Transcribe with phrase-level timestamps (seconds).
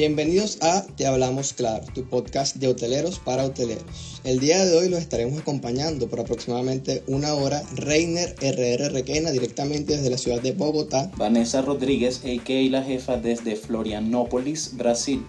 [0.00, 4.22] Bienvenidos a Te Hablamos Claro, tu podcast de hoteleros para hoteleros.
[4.24, 9.98] El día de hoy los estaremos acompañando por aproximadamente una hora Reiner RR Requena directamente
[9.98, 11.10] desde la ciudad de Bogotá.
[11.18, 12.70] Vanessa Rodríguez, a.k.a.
[12.70, 15.22] la jefa desde Florianópolis, Brasil.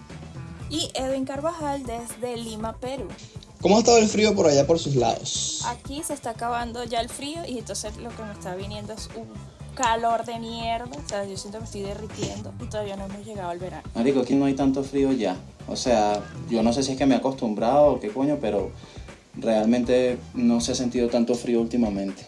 [0.70, 3.08] Y Edwin Carvajal desde Lima, Perú.
[3.60, 5.66] ¿Cómo ha estado el frío por allá por sus lados?
[5.66, 9.10] Aquí se está acabando ya el frío y entonces lo que me está viniendo es
[9.14, 9.28] un
[9.74, 10.86] calor de mierda.
[11.04, 13.82] O sea, yo siento que me estoy derritiendo y todavía no hemos llegado al verano.
[13.94, 15.36] Marico, aquí no hay tanto frío ya.
[15.68, 16.20] O sea,
[16.50, 18.70] yo no sé si es que me he acostumbrado o qué coño, pero
[19.36, 22.22] realmente no se ha sentido tanto frío últimamente.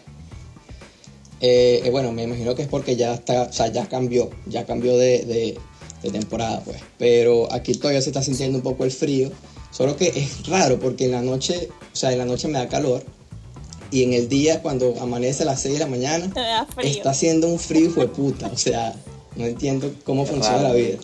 [1.41, 4.65] Eh, eh, bueno, me imagino que es porque ya está, o sea, ya cambió, ya
[4.65, 5.57] cambió de, de-
[6.01, 6.77] de temporada, pues.
[6.97, 9.31] Pero aquí todavía se está sintiendo un poco el frío.
[9.71, 12.69] Solo que es raro porque en la noche, o sea, en la noche me da
[12.69, 13.03] calor.
[13.91, 16.31] Y en el día, cuando amanece a las 6 de la mañana,
[16.83, 18.47] está haciendo un frío hijo de puta.
[18.47, 18.93] O sea,
[19.35, 20.97] no entiendo cómo Qué funciona raro, la vida.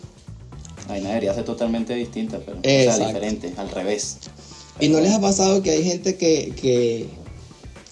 [0.87, 4.17] La vaina debería ser totalmente distinta, pero o sea, diferente, al revés.
[4.79, 7.05] ¿Y no les ha pasado que hay gente que, que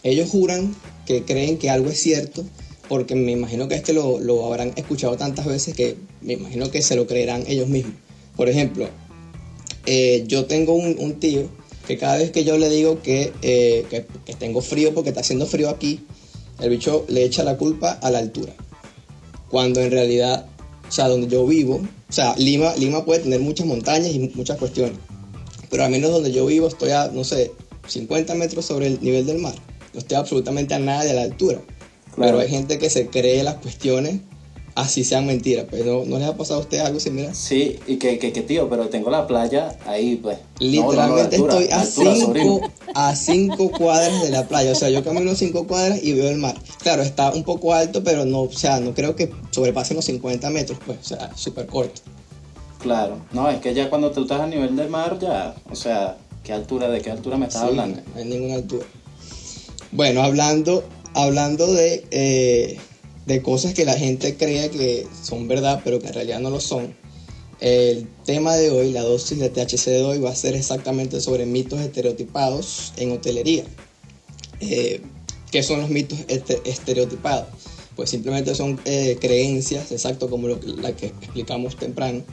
[0.03, 2.43] ellos juran que creen que algo es cierto?
[2.87, 6.71] Porque me imagino que es que lo, lo habrán escuchado tantas veces que me imagino
[6.71, 7.93] que se lo creerán ellos mismos.
[8.35, 8.89] Por ejemplo,
[9.85, 11.49] eh, yo tengo un, un tío
[11.89, 15.19] que cada vez que yo le digo que, eh, que, que tengo frío porque está
[15.19, 16.05] haciendo frío aquí,
[16.61, 18.53] el bicho le echa la culpa a la altura.
[19.49, 20.45] Cuando en realidad,
[20.87, 24.57] o sea, donde yo vivo, o sea, Lima, Lima puede tener muchas montañas y muchas
[24.57, 24.97] cuestiones
[25.69, 27.51] pero al menos donde yo vivo estoy a, no sé,
[27.87, 29.53] 50 metros sobre el nivel del mar.
[29.93, 31.61] No estoy absolutamente a nada de la altura.
[32.15, 32.31] Claro.
[32.31, 34.21] Pero hay gente que se cree las cuestiones
[34.81, 35.65] así sean mentiras.
[35.69, 37.35] Pero ¿no les ha pasado a ustedes algo similar?
[37.35, 40.37] Sí, y que, que, que, tío, pero tengo la playa ahí, pues.
[40.59, 42.53] No, no, no, Literalmente altura, estoy a altura, sobrino.
[42.61, 44.71] cinco, a cinco cuadras de la playa.
[44.71, 46.55] O sea, yo camino cinco cuadras y veo el mar.
[46.81, 50.49] Claro, está un poco alto, pero no, o sea, no creo que sobrepasen los 50
[50.49, 52.01] metros, pues, o sea, súper corto.
[52.79, 56.17] Claro, no, es que ya cuando tú estás a nivel del mar, ya, o sea,
[56.43, 58.01] ¿qué altura, de qué altura me estás Sí, hablando?
[58.13, 58.85] No hay ninguna altura.
[59.91, 62.79] Bueno, hablando, hablando de, eh,
[63.29, 66.59] de cosas que la gente cree que son verdad, pero que en realidad no lo
[66.59, 66.95] son.
[67.59, 71.45] El tema de hoy, la dosis de THC de hoy, va a ser exactamente sobre
[71.45, 73.65] mitos estereotipados en hotelería.
[74.61, 75.01] Eh,
[75.51, 77.45] ¿Qué son los mitos este- estereotipados?
[77.95, 82.23] Pues simplemente son eh, creencias, exacto como lo la que explicamos temprano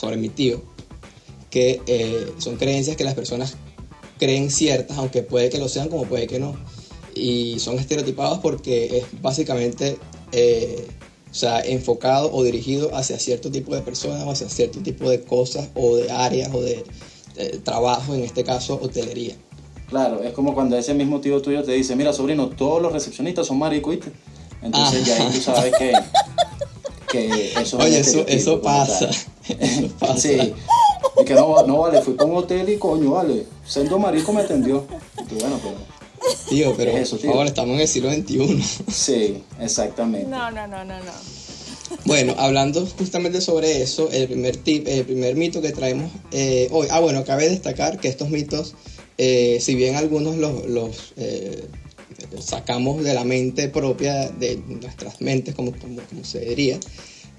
[0.00, 0.62] sobre mi tío,
[1.50, 3.56] que eh, son creencias que las personas
[4.20, 6.54] creen ciertas, aunque puede que lo sean como puede que no.
[7.16, 9.98] Y son estereotipados porque es básicamente
[10.34, 10.86] eh,
[11.30, 15.22] o sea, enfocado o dirigido hacia cierto tipo de personas o hacia cierto tipo de
[15.22, 16.84] cosas o de áreas o de,
[17.36, 19.34] eh, trabajo, en este caso hotelería.
[19.88, 23.46] Claro, es como cuando ese mismo tío tuyo te dice, mira, sobrino, todos los recepcionistas
[23.46, 23.96] son maricos.
[24.62, 25.06] Entonces Ah.
[25.06, 25.92] ya ahí tú sabes que,
[27.10, 29.10] que eso es eso, eso como pasa.
[29.58, 30.16] Eso pasa.
[30.18, 30.52] Sí.
[31.20, 34.40] Y que no, no vale, fui para un hotel y coño, vale, siendo marico me
[34.42, 34.84] atendió.
[35.20, 35.76] Y tú, bueno, pero
[36.48, 37.30] Tío, pero ¿Qué es eso, por tío?
[37.30, 38.62] favor, estamos en el siglo XXI.
[38.90, 40.28] sí, exactamente.
[40.28, 41.12] No, no, no, no, no.
[42.04, 46.88] Bueno, hablando justamente sobre eso, el primer tip, el primer mito que traemos eh, hoy.
[46.90, 48.74] Ah, bueno, cabe destacar que estos mitos,
[49.18, 51.66] eh, si bien algunos los, los, eh,
[52.40, 56.78] sacamos de la mente propia, de nuestras mentes, como, como, como se diría,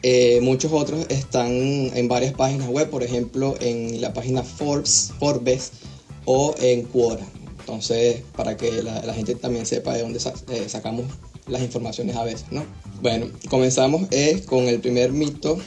[0.03, 5.71] eh, muchos otros están en varias páginas web, por ejemplo, en la página Forbes, Forbes
[6.25, 7.25] o en Quora.
[7.65, 11.05] Entonces, para que la, la gente también sepa de dónde sa- eh, sacamos
[11.47, 12.63] las informaciones a veces, ¿no?
[13.01, 15.57] Bueno, comenzamos eh, con el primer mito,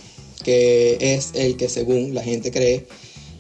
[0.45, 2.87] que es el que según la gente cree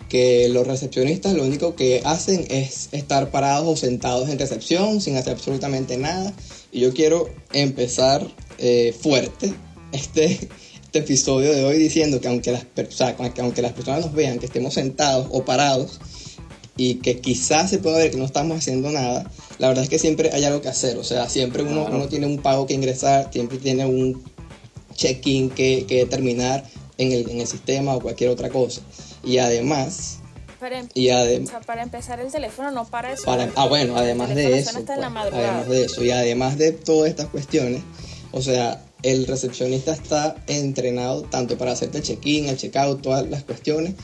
[0.08, 5.16] que los recepcionistas lo único que hacen es estar parados o sentados en recepción sin
[5.16, 6.32] hacer absolutamente nada.
[6.72, 8.26] Y yo quiero empezar
[8.58, 9.54] eh, fuerte
[9.92, 10.48] este,
[10.82, 14.14] este episodio de hoy diciendo que aunque las, o sea, que aunque las personas nos
[14.14, 16.00] vean que estemos sentados o parados,
[16.78, 19.98] y que quizás se pueda ver que no estamos haciendo nada, la verdad es que
[19.98, 20.96] siempre hay algo que hacer.
[20.96, 21.96] O sea, siempre uno, Claro.
[21.96, 24.22] uno tiene un pago que ingresar, siempre tiene un
[24.94, 26.64] check-in que, que terminar
[26.96, 28.80] en el, en el sistema o cualquier otra cosa.
[29.24, 30.18] Y además,
[30.60, 33.24] Para, em- y o sea, para empezar, el teléfono no para eso.
[33.24, 35.48] para, ah, bueno, además de eso, pues, madrugada.
[35.50, 37.82] además de eso, y además de todas estas cuestiones,
[38.32, 43.44] o sea, el recepcionista está entrenado tanto para hacerte el check-in, el check-out, todas las
[43.44, 43.94] cuestiones.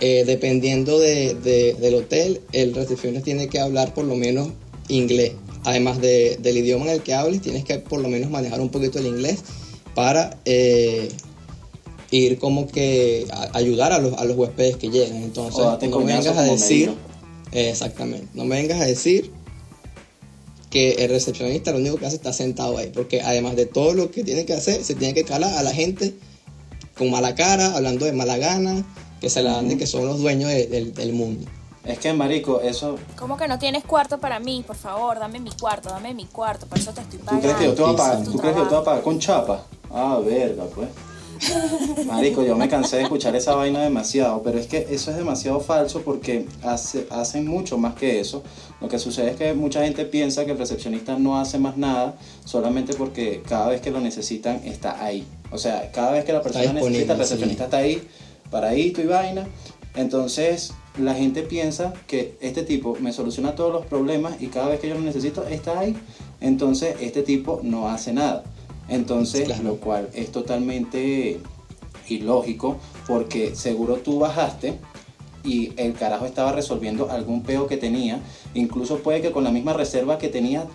[0.00, 4.48] Eh, dependiendo de, de- del hotel, el recepcionista tiene que hablar por lo menos
[4.88, 5.32] inglés.
[5.64, 8.68] Además de- del idioma en el que hables, tienes que por lo menos manejar un
[8.70, 9.40] poquito el inglés
[9.94, 11.08] para eh,
[12.12, 15.16] ir como que a- ayudar a los, a los huéspedes que llegan.
[15.16, 15.58] Entonces,
[15.88, 16.90] no me vengas a decir,
[17.52, 19.32] exactamente, no me vengas a decir
[20.70, 23.94] que el recepcionista lo único que hace es estar sentado ahí, porque además de todo
[23.94, 26.14] lo que tiene que hacer, se tiene que calar a la gente
[26.96, 28.84] con mala cara, hablando de mala gana,
[29.20, 31.46] que se la dan de que son los dueños de- del- del mundo.
[31.84, 32.96] Es que, marico, eso...
[33.16, 34.62] ¿Cómo que no tienes cuarto para mí?
[34.66, 37.42] Por favor, dame mi cuarto, dame mi cuarto, por eso te estoy ¿Tú pagando.
[37.42, 38.32] crees que yo te voy a pagar, Sí, sí.
[38.32, 39.64] ¿tú crees que yo te voy a pagar con chapa?
[39.90, 40.88] Ah, verga, pues.
[42.06, 45.60] Marico, yo me cansé de escuchar esa vaina demasiado, pero es que eso es demasiado
[45.60, 48.42] falso porque hace, hacen mucho más que eso.
[48.80, 52.16] Lo que sucede es que mucha gente piensa que el recepcionista no hace más nada
[52.44, 55.26] solamente porque cada vez que lo necesitan está ahí.
[55.52, 57.22] O sea, cada vez que la persona necesita, el sí.
[57.22, 58.06] recepcionista está ahí,
[58.50, 59.46] paradito y vaina.
[59.94, 64.80] Entonces, la gente piensa que este tipo me soluciona todos los problemas y cada vez
[64.80, 65.96] que yo lo necesito está ahí.
[66.40, 68.44] Entonces, este tipo no hace nada.
[68.88, 69.62] Entonces, Claro.
[69.64, 71.40] lo cual es totalmente
[72.08, 74.74] ilógico porque seguro tú bajaste
[75.44, 78.20] y el carajo estaba resolviendo algún peo que tenía,
[78.54, 80.66] incluso puede que con la misma reserva que tenía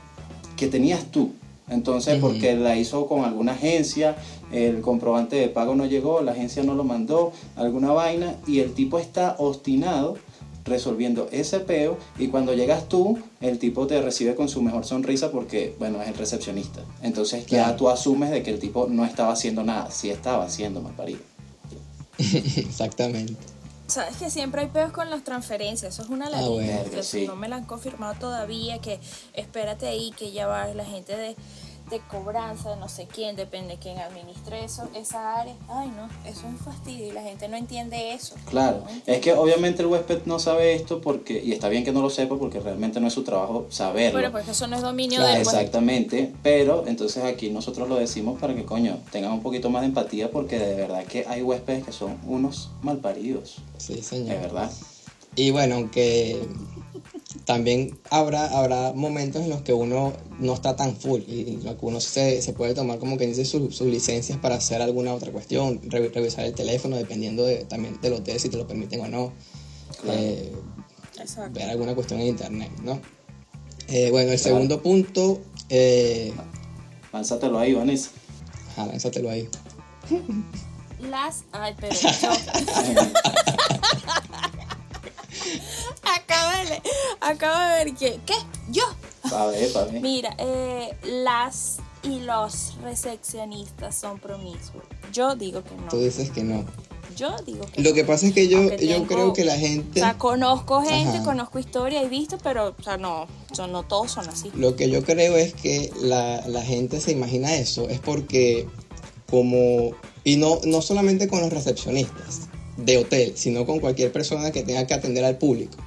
[0.55, 1.33] que tenías tú.
[1.69, 4.15] Entonces, porque la hizo con alguna agencia,
[4.51, 8.74] el comprobante de pago no llegó, la agencia no lo mandó, alguna vaina, y el
[8.74, 10.18] tipo está obstinado
[10.65, 15.31] resolviendo ese peo, y cuando llegas tú, el tipo te recibe con su mejor sonrisa
[15.31, 16.81] porque, bueno, es el recepcionista.
[17.01, 20.81] Entonces ya tú asumes de que el tipo no estaba haciendo nada, sí estaba haciendo,
[20.81, 21.19] mal parido.
[22.18, 23.52] Exactamente.
[23.93, 26.81] Sabes que siempre hay peos con las transferencias, eso es una Ah, ladilla.
[26.83, 27.03] bueno.
[27.03, 27.27] Sí.
[27.27, 28.99] No me la han confirmado todavía, que
[29.33, 31.35] espérate ahí, que ya va la gente de,
[31.93, 35.55] de cobranza, de no sé quién, depende de quién administre eso, esa área.
[35.69, 38.35] Ay, no, eso es un fastidio y la gente no entiende eso.
[38.49, 41.91] Claro, No es que obviamente el huésped no sabe esto porque, y está bien que
[41.91, 44.19] no lo sepa porque realmente no es su trabajo saberlo.
[44.19, 45.59] Bueno, porque eso no es dominio Claro, del huésped.
[45.59, 49.87] Exactamente, pero entonces aquí nosotros lo decimos para que coño tengan un poquito más de
[49.87, 54.39] empatía porque de verdad que hay huéspedes que son unos malparidos, Sí, de señor.
[54.41, 54.71] verdad.
[55.35, 56.39] Y bueno, aunque
[57.45, 61.75] también habrá, habrá momentos en los que uno no está tan full y en los
[61.75, 65.13] que uno se, se puede tomar como que dice sus sus licencias para hacer alguna
[65.13, 69.01] otra cuestión, re- revisar el teléfono dependiendo de, también del hotel si te lo permiten
[69.01, 69.33] o no,
[70.01, 70.19] Claro.
[70.19, 70.51] eh,
[71.51, 72.99] ver alguna cuestión en internet, ¿no?
[73.87, 74.55] Eh, bueno, el Claro.
[74.55, 76.33] segundo punto, eh,
[77.11, 78.09] Lánzatelo ahí, Vanessa.
[78.71, 79.47] ajá, lánzatelo ahí.
[81.09, 81.43] Las.
[81.51, 81.93] Ay, pero.
[86.15, 88.19] acabo, de, ver que.
[88.25, 88.33] ¿Qué?
[88.71, 88.83] ¿Yo?
[89.30, 90.01] Pa' ver, pa' ver.
[90.01, 94.83] Mira, eh, las y los recepcionistas son promiscuos.
[95.13, 96.01] Yo digo que Tú no.
[96.04, 96.65] dices que no.
[97.15, 97.95] Yo digo que Lo no.
[97.95, 100.00] que pasa es que yo, Aunque yo tengo- creo que la O gente...
[100.00, 101.24] sea, conozco gente, Ajá.
[101.24, 104.51] conozco historia, he visto, pero, o sea, no, son, no todos son así.
[104.56, 108.68] Lo que yo creo es que la, la gente se imagina eso, es porque
[109.30, 109.92] como,
[110.24, 112.42] y no, no solamente con los recepcionistas
[112.77, 115.77] de hotel, sino con cualquier persona que tenga que atender al público.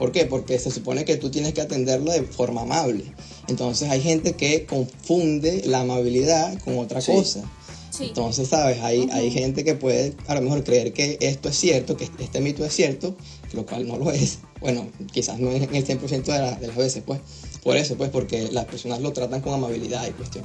[0.00, 0.24] ¿Por qué?
[0.24, 3.04] Porque se supone que tú tienes que atenderlo de forma amable.
[3.46, 7.12] Entonces hay gente que confunde la amabilidad con otra Sí.
[7.12, 7.42] cosa.
[7.90, 8.04] Sí.
[8.06, 8.78] Entonces, ¿sabes?
[8.82, 12.40] Hay, hay gente que puede a lo mejor creer que esto es cierto, que este
[12.40, 13.14] mito es cierto,
[13.52, 14.38] lo cual no lo es.
[14.60, 17.20] Bueno, quizás no es en el 100% de, la- de las veces, pues.
[17.62, 20.44] Por eso, pues, porque las personas lo tratan con amabilidad y cuestión.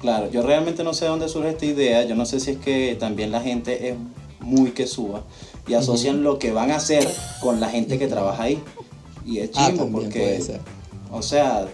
[0.00, 2.04] Claro, yo realmente no sé de dónde surge esta idea.
[2.04, 3.94] Yo no sé si es que también la gente es
[4.40, 5.24] muy que suba
[5.68, 7.06] y asocian lo que van a hacer
[7.40, 8.60] con la gente que trabaja ahí.
[9.28, 10.60] Y es Ah, chimbo también porque, puede ser.
[11.12, 11.68] o sea,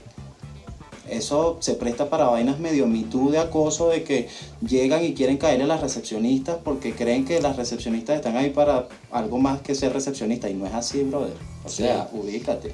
[1.09, 4.29] eso se presta para vainas medio mitú de acoso de que
[4.67, 8.89] llegan y quieren caerle a las recepcionistas porque creen que las recepcionistas están ahí para
[9.13, 11.35] algo más que ser recepcionista y no es así, brother.
[11.65, 11.83] O Sí.
[11.83, 12.73] sea, ubícate,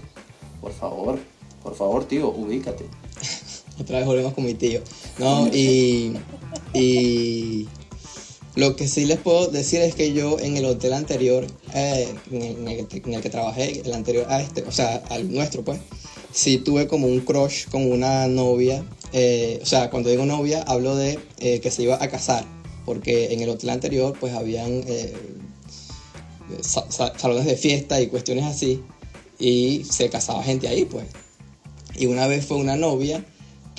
[0.60, 1.18] por favor,
[1.62, 2.86] por favor, tío, ubícate.
[3.80, 4.80] Otra vez volvemos con mi tío.
[5.18, 6.16] No, y,
[6.72, 7.68] y
[8.60, 12.42] lo que sí les puedo decir es que yo en el hotel anterior, eh, en,
[12.42, 15.32] el, en el que- en el que trabajé, el anterior a este, o sea, al
[15.32, 15.80] nuestro, pues,
[16.32, 18.84] sí tuve como un crush con una novia.
[19.12, 22.44] eh, o sea, cuando digo novia, hablo de eh, que se iba a casar,
[22.84, 25.12] porque en el hotel anterior, pues, habían eh,
[26.60, 28.82] sa- sa- salones de fiesta y cuestiones así,
[29.38, 31.06] y se casaba gente ahí, pues.
[31.96, 33.24] Y una vez fue una novia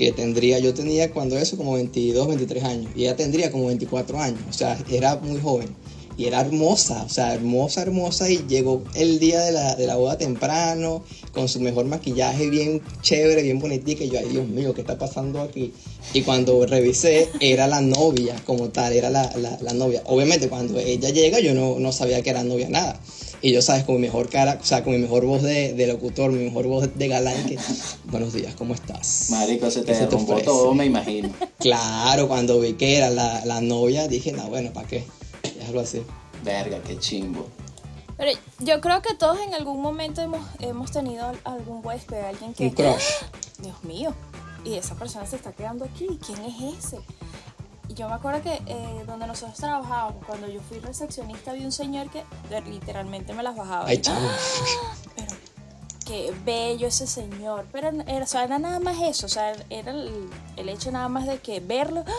[0.01, 4.19] que tendría, yo tenía cuando eso como 22, 23 años, y ella tendría como 24
[4.19, 5.69] años, o sea, era muy joven.
[6.17, 9.95] Y era hermosa, o sea, hermosa, hermosa, y llegó el día de la, de la
[9.95, 11.03] boda temprano,
[11.33, 14.97] con su mejor maquillaje, bien chévere, bien bonitita, y yo, ay Dios mío, ¿qué está
[14.97, 15.71] pasando aquí?
[16.13, 20.01] Y cuando revisé, era la novia como tal, era la, la, la novia.
[20.07, 22.99] Obviamente, cuando ella llega, yo no, no sabía que era novia, nada.
[23.43, 25.87] Y yo, sabes, con mi mejor cara, o sea, con mi mejor voz de, de
[25.87, 27.57] locutor, mi mejor voz de galán, que,
[28.05, 29.29] buenos días, ¿cómo estás?
[29.31, 31.29] Marico, se te ¿Qué se te derrumbó todo, me imagino.
[31.57, 35.05] Claro, cuando vi que era la, la novia, dije, no, bueno, ¿para qué?
[35.57, 36.03] Déjalo así.
[36.43, 37.47] Verga, qué chimbo.
[38.17, 42.53] Pero yo creo que todos en algún momento hemos, hemos tenido al- algún huésped, alguien
[42.53, 42.65] que...
[42.65, 43.23] Un crush.
[43.63, 44.13] Dios mío,
[44.65, 46.97] y esa persona se está quedando aquí, ¿quién es ese?
[47.93, 52.09] Yo me acuerdo que eh, donde nosotros trabajábamos, cuando yo fui recepcionista, había un señor
[52.09, 53.85] que eh, literalmente me las bajaba.
[53.87, 54.29] Ay, chamo.
[55.15, 55.33] Pero
[56.05, 57.67] qué bello ese señor.
[57.71, 61.09] Pero era, o sea, era nada más eso, o sea, era el, el hecho nada
[61.09, 62.03] más de que verlo.
[62.07, 62.11] ¡ah!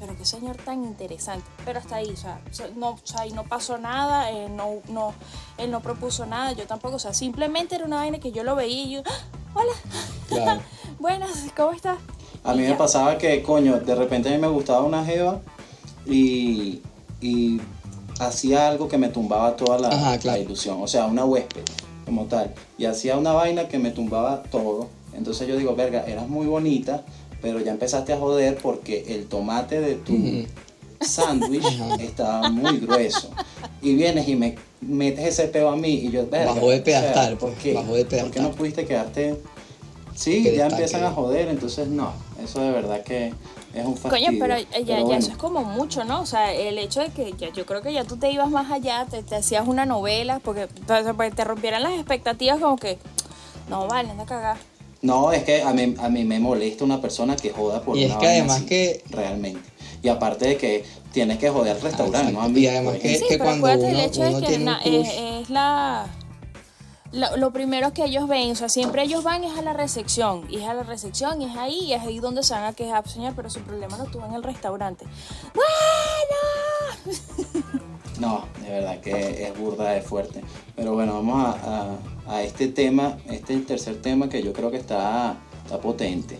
[0.00, 1.44] Pero qué señor tan interesante.
[1.64, 2.40] Pero hasta ahí, o sea,
[2.76, 5.12] no, o sea, y no pasó nada, eh, no, no,
[5.56, 6.96] él no propuso nada, yo tampoco.
[6.96, 9.38] O sea, simplemente era una vaina que yo lo veía y yo, ¡ah!
[9.54, 9.72] hola,
[10.28, 10.60] Claro.
[10.98, 11.98] buenas, ¿cómo estás?
[12.44, 15.40] A mí me pasaba que, coño, de repente a mí me gustaba una jeva
[16.06, 16.80] y,
[17.20, 17.60] y
[18.18, 20.78] hacía algo que me tumbaba toda la, Ajá, la ilusión.
[20.80, 21.62] O sea, una huésped
[22.04, 22.54] como tal.
[22.78, 24.88] Y hacía una vaina que me tumbaba todo.
[25.14, 27.04] Entonces yo digo, verga, eras muy bonita,
[27.42, 30.46] pero ya empezaste a joder porque el tomate de tu Ujú.
[31.00, 33.28] sándwich estaba muy grueso.
[33.82, 36.84] Y vienes y me metes ese peo a mí y yo, verga, Bajó de o
[36.84, 37.72] sea, pedestal, ¿por pues, qué?
[37.72, 39.36] de ¿Por qué no pudiste quedarte
[40.14, 42.12] Sí, ya empiezan a joder, entonces no,
[42.48, 43.32] eso de verdad que
[43.74, 44.28] es un fastidio.
[44.28, 45.18] Coño, pero ya, ya bueno.
[45.18, 46.20] eso es como mucho, ¿no?
[46.22, 48.70] O sea, el hecho de que ya, yo creo que ya tú te ibas más
[48.72, 52.98] allá, te, te hacías una novela, porque pues, te rompieran las expectativas como que,
[53.68, 54.56] no, vale, anda a cagar.
[55.00, 58.04] No, es que a mí, a mí me molesta una persona que joda por Y
[58.04, 59.60] es una que vaina además así, que- Realmente.
[60.02, 62.40] Y aparte de que tienes que joder al restaurante, ¿no?
[62.42, 63.16] A mí, Y además que-.
[63.16, 65.08] Sí, pero cuando acuérdate el uno- hecho de uno que tiene un es,
[65.42, 66.06] es la...
[67.12, 70.44] Lo, lo primero que ellos ven, o sea, siempre ellos van es a la recepción,
[70.50, 72.72] y es a la recepción, y es ahí, y es ahí donde se van a
[72.74, 75.06] quejar, señor, pero su problema lo tuvo en el restaurante.
[75.54, 77.18] ¡Bueno!
[78.18, 80.42] No, de verdad que es burda de fuerte.
[80.74, 81.92] Pero bueno, vamos a,
[82.26, 85.36] a- a este tema, este es el tercer tema que yo creo que está,
[85.68, 86.38] está potente.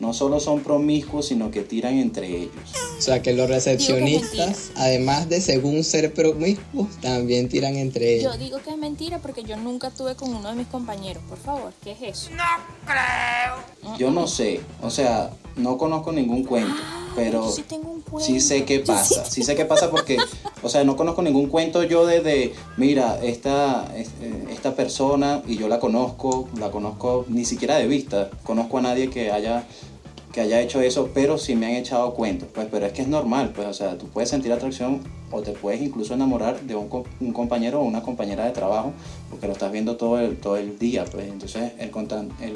[0.00, 2.54] No solo son promiscuos, sino que tiran entre ellos.
[2.98, 8.38] O sea que los recepcionistas, además de según ser promiscuos, también tiran entre Yo ellos.
[8.38, 11.72] digo que es mentira porque yo nunca tuve con uno de mis compañeros, por favor,
[11.84, 12.30] ¿qué es eso?
[13.98, 16.80] Yo no sé, o sea, no conozco ningún cuento,
[17.14, 18.26] pero yo sí tengo un cuento.
[18.26, 20.16] sí sé qué pasa, sí sí sé qué pasa porque,
[20.62, 25.42] o sea, no conozco ningún cuento yo de, de, mira, esta, es- eh, esta persona
[25.46, 29.66] y yo la conozco, la conozco ni siquiera de vista, conozco a nadie que haya
[30.32, 33.08] que haya hecho eso, pero sí me han echado cuentos, pues, pero es que es
[33.08, 36.88] normal, pues, o sea, tú puedes sentir atracción o te puedes incluso enamorar de un,
[36.88, 38.92] co- un compañero o una compañera de trabajo,
[39.28, 42.54] porque lo estás viendo todo el, todo el día, pues, entonces el, contan- el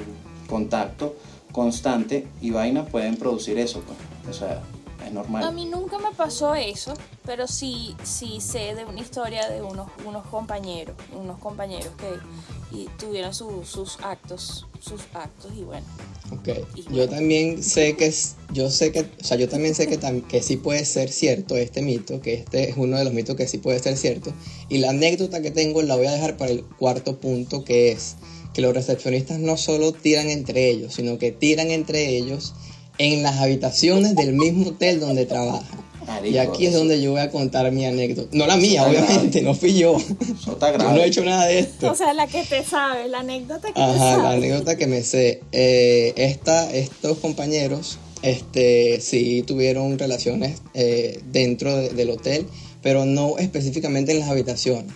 [0.49, 1.17] contacto
[1.57, 4.63] constante y vainas pueden producir eso, pues, o sea,
[5.05, 5.43] es normal.
[5.43, 6.93] A mí nunca me pasó eso,
[7.25, 12.89] pero sí, sí sé de una historia de unos, unos compañeros, unos compañeros que y
[12.99, 15.87] tuvieron su- sus actos, sus actos y bueno.
[16.33, 16.49] Ok.
[16.91, 20.27] Yo también sé que es, yo sé que, o sea, yo también sé que, tam-
[20.27, 23.47] que sí puede ser cierto este mito, que este es uno de los mitos que
[23.47, 24.33] sí puede ser cierto.
[24.69, 28.17] Y la anécdota que tengo la voy a dejar para el cuarto punto, que es
[28.57, 32.55] que los recepcionistas no solo tiran entre ellos, sino que tiran entre ellos
[32.97, 35.85] en las habitaciones del mismo hotel donde trabajan.
[36.07, 38.31] Marico, Y aquí es eso- donde yo voy a contar mi anécdota.
[38.33, 38.99] No la mía, grave.
[39.07, 39.97] obviamente, no fui yo.
[39.99, 41.91] Eso está Yo no he hecho nada de esto.
[41.91, 44.37] O sea, la que te sabe, la anécdota que te Ajá, la sabe.
[44.37, 45.43] anécdota que me sé.
[45.53, 52.47] Eh, esta, estos compañeros este, sí tuvieron relaciones eh, dentro de- del hotel,
[52.83, 54.93] pero no específicamente en las habitaciones.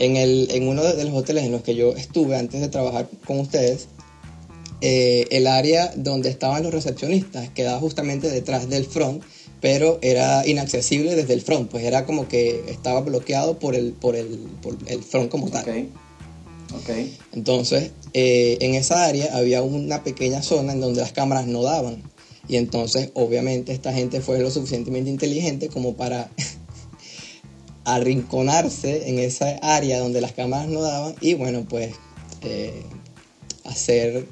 [0.00, 3.08] En, el, en uno de los hoteles en los que yo estuve antes de trabajar
[3.24, 3.86] con ustedes,
[4.80, 9.22] eh, el área donde estaban los recepcionistas quedaba justamente detrás del front,
[9.60, 14.16] pero era inaccesible desde el front, pues era como que estaba bloqueado por el, por
[14.16, 15.62] el, por el front como tal.
[15.62, 16.90] Ok, ok.
[17.32, 22.02] Entonces, eh, en esa área había una pequeña zona en donde las cámaras no daban.
[22.48, 26.30] Y entonces, obviamente, esta gente fue lo suficientemente inteligente como para
[27.84, 31.94] arrinconarse en esa área donde las cámaras no daban y, bueno, pues,
[32.42, 32.82] eh,
[33.64, 34.26] hacer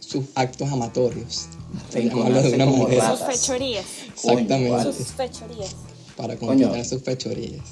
[0.00, 1.46] sus actos amatorios.
[1.92, 3.16] de como manera.
[3.16, 3.84] Sus fechorías.
[4.12, 4.68] Exactamente.
[4.70, 5.74] Coño, Sus fechorías.
[6.16, 6.48] Para Coño.
[6.68, 7.62] completar sus fechorías.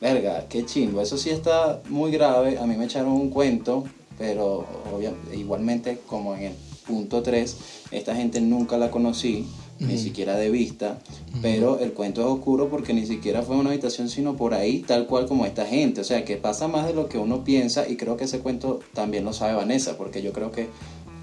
[0.00, 1.02] Verga, qué chingo.
[1.02, 2.58] Eso sí está muy grave.
[2.58, 3.84] A mí me echaron un cuento,
[4.18, 6.52] pero obvia- igualmente, como en el
[6.86, 7.56] punto 3,
[7.90, 9.46] esta gente nunca la conocí,
[9.86, 10.98] ni siquiera de vista.
[11.42, 14.80] Pero el cuento es oscuro porque ni siquiera fue en una habitación, sino por ahí,
[14.80, 16.00] tal cual como esta gente.
[16.00, 17.88] O sea, que pasa más de lo que uno piensa.
[17.88, 20.70] Y creo que ese cuento también lo sabe Vanessa, porque yo creo que tú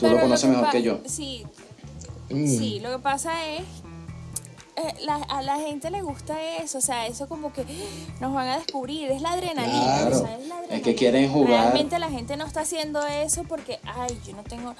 [0.01, 0.99] Pero lo conoces que mejor que yo.
[1.05, 1.43] Sí,
[2.29, 2.47] Mm.
[2.47, 3.63] sí, lo que pasa es.
[4.81, 7.65] eh, la- a la gente le gusta eso, o sea, eso como que
[8.21, 10.15] nos van a descubrir, es la adrenalina, Claro.
[10.15, 10.81] o sea, es la Es adrenalina.
[10.83, 11.49] que quieren jugar.
[11.63, 14.73] Realmente la gente no está haciendo eso porque, ay, yo no tengo,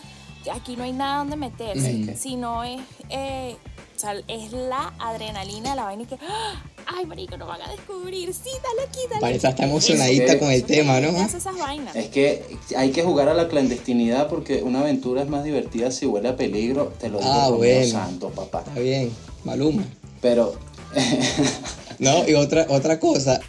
[0.53, 2.11] aquí no hay nada donde meterse, Ujú.
[2.17, 2.79] sino es,
[3.09, 3.55] eh,
[3.95, 6.63] o sea, es la adrenalina de la vaina y que, ¡ah!
[6.87, 9.45] ay, marico, nos van a descubrir, sí, dale aquí, dale aquí.
[9.47, 11.09] está emocionadita que- con el tema, ¿no?
[11.09, 11.95] esas vainas.
[11.95, 12.45] Es que
[12.77, 16.35] hay que jugar a la clandestinidad porque una aventura es más divertida si huele a
[16.37, 16.93] peligro.
[16.99, 17.85] Te lo digo Ah, bueno.
[17.91, 18.63] Santos, papá.
[18.65, 19.11] Está bien,
[19.43, 19.83] Maluma.
[20.21, 20.55] Pero,
[21.99, 23.39] No, y otra, otra cosa.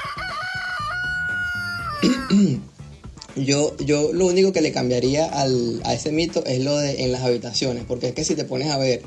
[3.37, 7.13] Yo, yo lo único que le cambiaría al, a ese mito es lo de en
[7.13, 9.03] las habitaciones, porque es que si te pones a ver,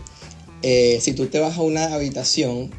[0.62, 2.72] eh, si tú te vas a una habitación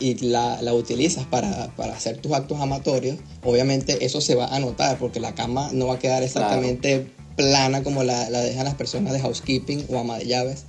[0.00, 4.58] y la, la utilizas para, para hacer tus actos amatorios, obviamente eso se va a
[4.58, 8.74] notar, porque la cama no va a quedar exactamente plana como la, la dejan las
[8.74, 10.64] personas de housekeeping o ama de llaves.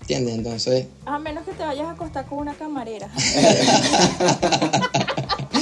[0.00, 0.34] ¿Entiendes?
[0.34, 3.08] Entonces, A menos que te vayas a acostar con una camarera.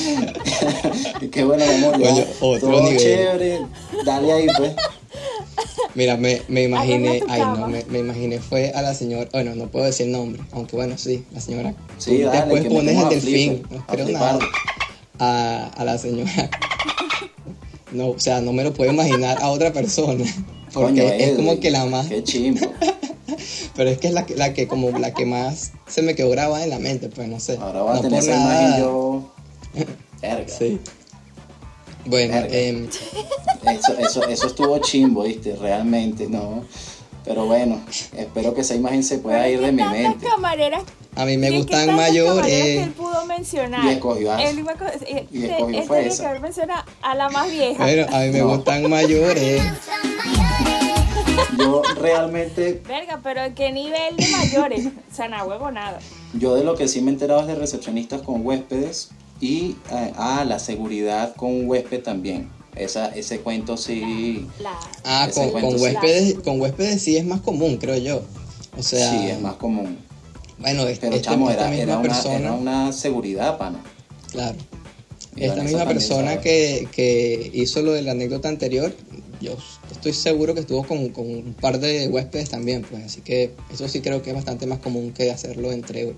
[1.30, 1.98] qué bueno, mi amor.
[2.00, 2.98] ya, Coño, otro todo nivel.
[2.98, 3.60] chévere.
[4.04, 4.72] Dale ahí, pues.
[5.94, 9.66] Mira, me, me imaginé, ay no, me, me imaginé fue a la señora, bueno, no
[9.68, 11.74] puedo decir el nombre, aunque bueno, sí, la señora.
[11.98, 14.38] Sí, dale, Después que pones el a delfín, no a creo nada.
[15.18, 16.50] A, a la señora.
[17.92, 20.24] No, o sea, no me lo puedo imaginar a otra persona.
[20.72, 22.66] Porque Coño, es Edwin, como que la más, Qué chimbo.
[23.76, 26.30] pero es que es la que, la que como la que más se me quedó
[26.30, 27.58] grabada en la mente, pues no sé.
[27.60, 28.54] Ahora va a no tener por esa nada.
[28.68, 29.31] imagen yo.
[30.22, 30.48] Verga.
[30.48, 30.80] Sí.
[32.06, 32.56] Bueno, Verga.
[32.56, 32.88] em,
[33.66, 35.54] Eso, eso, eso estuvo chimbo, ¿viste?
[35.56, 36.64] Realmente, no.
[37.24, 37.80] Pero bueno,
[38.16, 40.26] espero que esa imagen se pueda ir de mi mente.
[40.26, 40.82] camareras
[41.14, 42.86] a mí me gustan camareras que mayores.
[42.86, 43.84] él pudo mencionar.
[43.84, 44.74] Y escogió a- Él iba a
[45.06, 46.22] eh, y eh, escogió él fue tenía esa.
[46.22, 47.84] que haber mencionado a la más vieja.
[47.84, 48.48] Bueno, a mí me No.
[48.48, 49.62] gustan mayores.
[51.58, 54.86] Yo realmente, Verga, pero ¿en qué nivel de mayores?
[54.86, 55.98] O sea, nada, huevo, nada.
[56.34, 59.10] yo de lo que sí me he enterado es de recepcionistas con huéspedes
[59.42, 62.48] y eh, ah, la seguridad con un huésped también.
[62.76, 64.78] Esa, ese cuento sí, La...
[65.04, 65.84] Ah, con, cuento con sí.
[65.84, 68.22] huéspedes, con huéspedes sí es más común, creo yo.
[68.78, 69.98] O sea, sí es más común.
[70.58, 73.82] bueno, este- Pero este- chamo, esta era, misma era, una, persona, era una seguridad, pana.
[74.30, 74.56] claro,
[75.36, 78.94] Y esta misma persona que, que hizo lo de la anécdota anterior,
[79.40, 79.56] yo
[79.90, 83.88] estoy seguro que estuvo con, con un par de huéspedes también, pues, así que eso
[83.88, 86.14] sí creo que es bastante más común que hacerlo entre,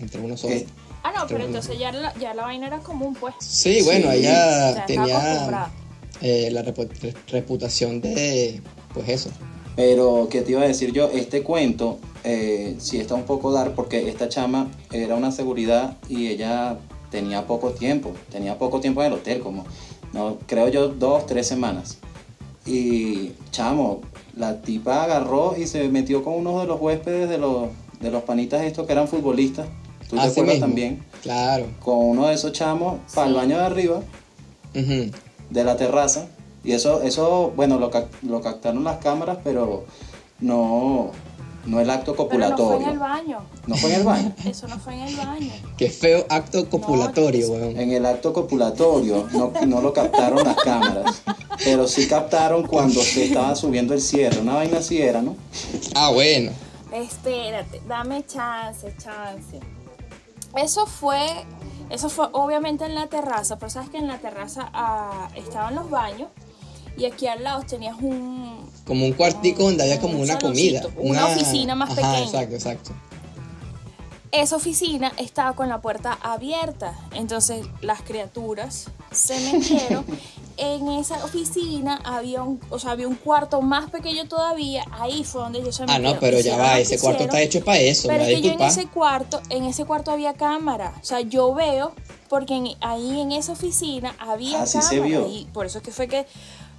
[0.00, 0.56] entre uno solo.
[1.04, 3.34] Ah, no, pero entonces ya la, ya la vaina era común, pues.
[3.38, 4.08] Sí, bueno, Sí.
[4.08, 5.68] O ella sea, tenía
[6.22, 8.60] eh, la repu- re- reputación de,
[8.94, 9.30] pues eso.
[9.76, 11.10] Pero, ¿qué te iba a decir yo?
[11.12, 16.28] Este cuento eh, sí está un poco dar porque esta chama era una seguridad y
[16.28, 16.78] ella
[17.10, 19.64] tenía poco tiempo, tenía poco tiempo en el hotel, como,
[20.14, 21.98] no, creo yo, dos, tres semanas.
[22.66, 24.00] Y, chamo,
[24.36, 27.68] la tipa agarró y se metió con uno de los huéspedes de los,
[28.00, 29.66] de los panitas estos que eran futbolistas.
[30.08, 30.66] ¿Tú te acuerdas mismo.
[30.66, 31.04] también?
[31.22, 31.66] Claro.
[31.80, 34.00] Con uno de esos chamos para el baño de arriba
[34.72, 36.26] de la terraza.
[36.62, 37.90] Y eso, eso bueno, lo,
[38.22, 39.84] lo captaron las cámaras, pero
[40.40, 41.10] no,
[41.66, 42.92] no el acto Pero no fue en copulatorio.
[42.92, 43.38] el baño.
[43.66, 44.32] No fue en el baño.
[44.46, 45.52] Eso no fue en el baño.
[45.76, 47.78] Qué feo acto copulatorio, weón.
[47.78, 51.22] En el acto copulatorio no, no lo captaron las cámaras.
[51.62, 54.40] Pero sí captaron cuando se estaba subiendo el cierre.
[54.40, 55.36] Una vaina así era, ¿no?
[55.94, 56.50] Ah, bueno.
[56.92, 59.58] Espérate, dame chance, chance.
[60.56, 61.26] Eso fue,
[61.90, 65.90] eso fue obviamente en la terraza, pero sabes que en la terraza ah, estaban los
[65.90, 66.28] baños
[66.96, 70.82] y aquí al lado tenías un, Como un cuartico donde había como Un una comida.
[70.96, 72.24] una oficina más Ajá, pequeña.
[72.24, 72.90] Exacto, exacto.
[74.30, 76.94] esa oficina estaba con la puerta abierta.
[77.14, 80.04] Entonces las criaturas se metieron.
[80.56, 84.84] en esa oficina había un, o sea, había un cuarto más pequeño todavía.
[84.92, 86.12] Ahí fue donde ellos se Ah, metieron.
[86.14, 88.52] no, pero ya va, ese cuarto está hecho para eso, Pero me es que yo
[88.52, 90.94] en ese cuarto, en ese cuarto había cámara.
[91.00, 91.92] O sea, yo veo,
[92.28, 94.88] porque en- ahí en esa oficina había Ah, sí cámara.
[94.88, 95.28] se vio.
[95.28, 96.26] Y por eso es que fue que,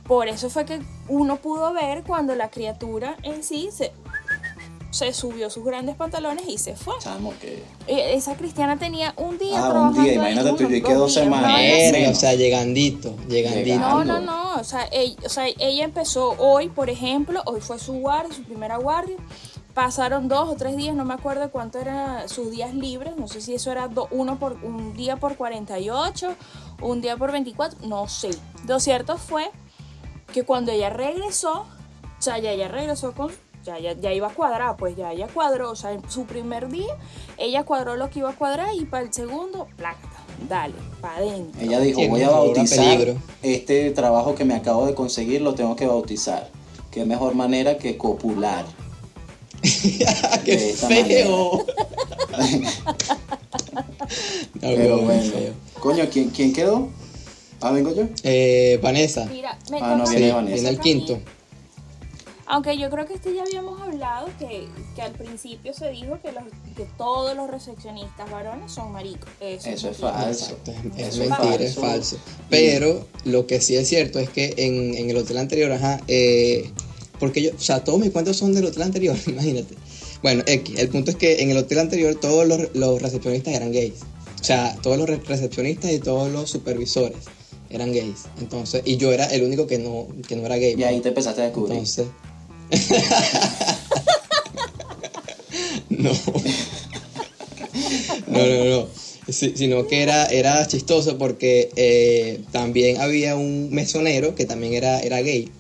[0.08, 3.92] por eso fue que uno pudo ver cuando la criatura en sí se,
[4.96, 6.94] se subió sus grandes pantalones y se fue.
[7.00, 7.64] Chamo, que...
[7.88, 11.14] Eh, Esa cristiana tenía un día Ah, un trabajando día, ahí, imagínate tú, que dos
[11.14, 11.52] semanas.
[12.12, 13.66] o sea, llegandito, llegandito.
[13.66, 14.04] Llegando.
[14.06, 14.56] No, no, no.
[14.60, 18.44] O sea, ella, o sea, ella empezó hoy, por ejemplo, hoy fue su guardia, su
[18.44, 19.18] primera guardia.
[19.74, 23.18] Pasaron dos o tres días, no me acuerdo cuánto eran sus días libres.
[23.18, 26.34] No sé si eso era do- uno por un día por 48,
[26.82, 28.30] un día por 24, no sé.
[28.66, 29.52] Lo cierto fue
[30.32, 31.66] que cuando ella regresó,
[32.18, 33.30] o sea, ya ella regresó con.
[33.66, 35.72] Ya, ya, ya iba a cuadrar, pues ya ella cuadró.
[35.72, 36.94] O sea, en su primer día,
[37.38, 41.60] ella cuadró lo que iba a cuadrar y para el segundo, plácata, dale, para adentro.
[41.62, 45.88] Ella dijo, voy a bautizar este trabajo que me acabo de conseguir, lo tengo que
[45.88, 46.48] bautizar.
[46.92, 48.66] Qué mejor manera que copular.
[50.46, 51.66] ¡Qué feo!
[54.62, 55.24] Pero bueno.
[55.32, 55.54] feo.
[55.80, 56.88] Coño, ¿quién, quién quedó?
[57.62, 58.04] Ah, vengo yo.
[58.24, 59.26] Eh, Vanessa.
[59.26, 60.54] Mira, me Ah, no, viene Sí, Vanessa.
[60.54, 61.20] viene el quinto.
[62.48, 66.32] Aunque yo creo que este ya habíamos hablado que, que al principio se dijo que,
[66.32, 66.44] los,
[66.78, 69.28] que todos los recepcionistas varones son maricos.
[69.40, 70.58] Eso, Eso es falso.
[70.66, 72.18] Es, es Eso es mentira, es falso.
[72.50, 76.70] Pero lo que sí es cierto es que en, en el hotel anterior, ajá, eh,
[77.20, 79.74] porque yo, o sea, todos mis cuentos son del hotel anterior, imagínate.
[80.22, 83.72] Bueno, X, el punto es que en el hotel anterior todos los, los recepcionistas eran
[83.72, 84.02] gays.
[84.40, 87.18] O sea, todos los re- recepcionistas y todos los supervisores
[87.72, 88.26] eran gays.
[88.40, 90.76] Entonces, y yo era el único que no, que no era gay.
[90.78, 91.74] Y ahí te empezaste a descubrir.
[91.74, 92.06] Entonces.
[95.90, 96.12] no.
[98.28, 98.88] No, no, no.
[99.28, 105.20] Sino que era, era chistoso porque eh, también había un mesonero que también era, era
[105.22, 105.52] gay.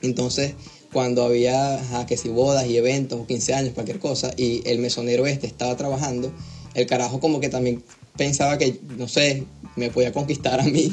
[0.00, 0.54] Entonces,
[0.92, 4.78] cuando había, ajá, que si bodas y eventos o 15 años, cualquier cosa, y el
[4.78, 6.32] mesonero este estaba trabajando,
[6.74, 7.84] el carajo como que también
[8.16, 9.44] pensaba que, no sé,
[9.76, 10.90] me podía conquistar a mí.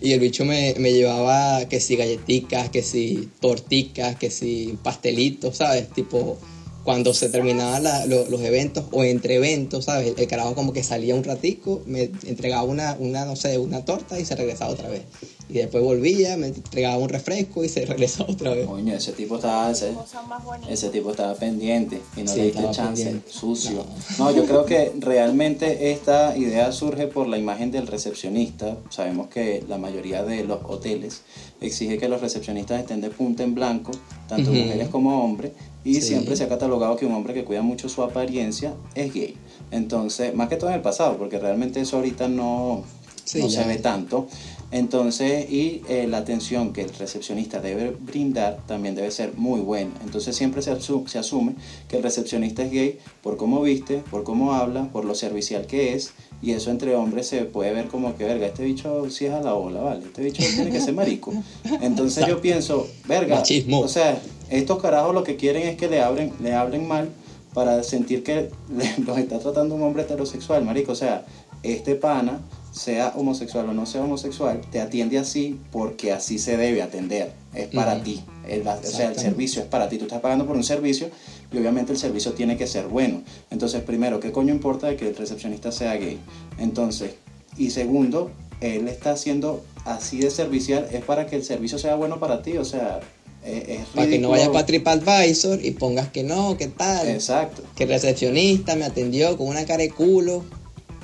[0.00, 5.56] Y el bicho me, me llevaba que si galletitas, que si torticas, que si pastelitos,
[5.56, 5.88] ¿sabes?
[5.92, 6.38] Tipo,
[6.84, 10.08] cuando se terminaban la- lo- los eventos o entre eventos, ¿sabes?
[10.08, 13.84] El, el carajo como que salía un ratico, me entregaba una, una, no sé, una
[13.84, 15.02] torta y se regresaba otra vez.
[15.48, 18.66] Y después volvía, me entregaba un refresco y se regresaba otra vez.
[18.66, 23.30] Coño, ese tipo estaba, ese, tipo estaba pendiente y no Sí, le diste chance, pendiente.
[23.30, 23.84] sucio.
[24.18, 24.30] No.
[24.34, 28.76] yo creo que realmente esta idea surge por la imagen del recepcionista.
[28.90, 31.22] Sabemos que la mayoría de los hoteles
[31.60, 33.92] exige que los recepcionistas estén de punta en blanco,
[34.28, 35.52] tanto mujeres como hombres,
[35.84, 36.02] y Sí.
[36.02, 39.36] siempre se ha catalogado que un hombre que cuida mucho su apariencia es gay.
[39.70, 42.82] Entonces, más que todo en el pasado, porque realmente eso ahorita no,
[43.24, 44.26] Sí, no se ve tanto.
[44.70, 49.92] Entonces, y eh, la atención que el recepcionista debe brindar también debe ser muy buena.
[50.04, 51.54] Entonces, siempre se, asu- se asume
[51.88, 55.94] que el recepcionista es gay por cómo viste, por cómo habla, por lo servicial que
[55.94, 56.12] es.
[56.42, 59.40] Y eso entre hombres se puede ver como que, verga, este bicho sí es a
[59.40, 60.04] la ola, ¿vale?
[60.04, 61.32] Este bicho tiene que ser marico.
[61.80, 63.80] Entonces, yo pienso, verga, Machismo.
[63.80, 64.20] o sea,
[64.54, 67.08] estos carajos lo que quieren es que le hablen, le hablen mal
[67.52, 70.92] para sentir que le- los está tratando un hombre heterosexual, marico.
[70.92, 71.24] O sea,
[71.62, 72.40] este pana,
[72.72, 77.30] sea homosexual o no sea homosexual, te atiende así porque así se debe atender.
[77.54, 78.24] Es para ti.
[78.48, 79.96] El- o sea, el servicio es para ti.
[79.98, 81.08] Tú estás pagando por un servicio
[81.52, 83.22] y obviamente el servicio tiene que ser bueno.
[83.52, 86.18] Entonces, primero, ¿qué coño importa de que el recepcionista sea gay?
[86.58, 87.14] Entonces,
[87.56, 92.18] y segundo, él está haciendo así de servicial, es para que el servicio sea bueno
[92.18, 92.56] para ti.
[92.58, 92.98] O sea,
[93.44, 97.08] es, es Para que no vayas para TripAdvisor y pongas que no, que tal.
[97.08, 97.62] Exacto.
[97.76, 100.44] Que el recepcionista me atendió con una cara de culo.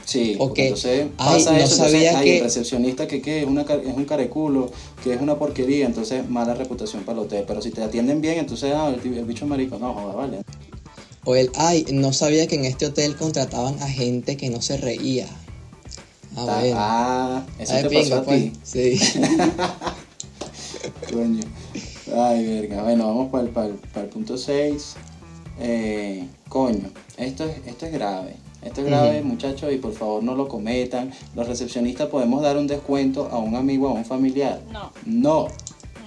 [0.06, 3.22] Sí, O que, entonces ay, pasa no eso, entonces, sabía ay, que- el recepcionista que,
[3.22, 4.72] que es, una, es un careculo,
[5.04, 7.44] que es una porquería, entonces mala reputación para el hotel.
[7.46, 10.38] Pero si te atienden bien, entonces ah, el, el bicho es marico, no, joda, vale.
[11.24, 14.78] O el, ay, no sabía que en este hotel contrataban a gente que no se
[14.78, 15.28] reía.
[16.34, 16.74] Ah, Ta- bueno.
[16.78, 18.42] ah, eso Ay, te pinga, pasó a pues.
[18.42, 18.52] ti.
[18.64, 18.98] Sí.
[21.12, 21.42] Coño.
[22.16, 22.82] Ay, verga.
[22.82, 24.94] Bueno, vamos para el, para el- para el punto 6.
[25.60, 28.36] Eh, coño, esto es, esto es grave.
[28.62, 31.12] Esto es grave, muchachos, y por favor no lo cometan.
[31.34, 34.60] Los recepcionistas podemos dar un descuento a un amigo, a un familiar.
[34.70, 35.48] No, No,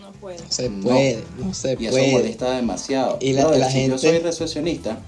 [0.01, 0.37] no puedo.
[0.43, 2.11] No se puede, no se y eso puede.
[2.11, 3.17] molesta demasiado.
[3.21, 4.99] Y la- Brother, la si yo gente- soy recepcionista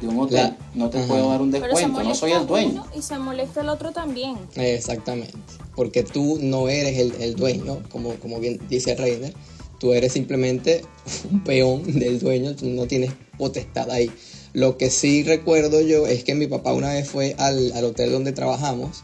[0.00, 1.06] de un hotel, La- no te Ajá.
[1.06, 2.84] puedo dar un descuento, no soy el dueño.
[2.96, 4.36] y se molesta el otro también.
[4.56, 5.34] Exactamente.
[5.76, 9.32] Porque tú no eres el, el dueño, como, como bien dice Reiner.
[9.78, 10.82] Tú eres simplemente
[11.30, 14.10] un peón del dueño, tú no tienes potestad ahí.
[14.52, 18.12] Lo que sí recuerdo yo es que mi papá una vez fue al, al hotel
[18.12, 19.02] donde trabajamos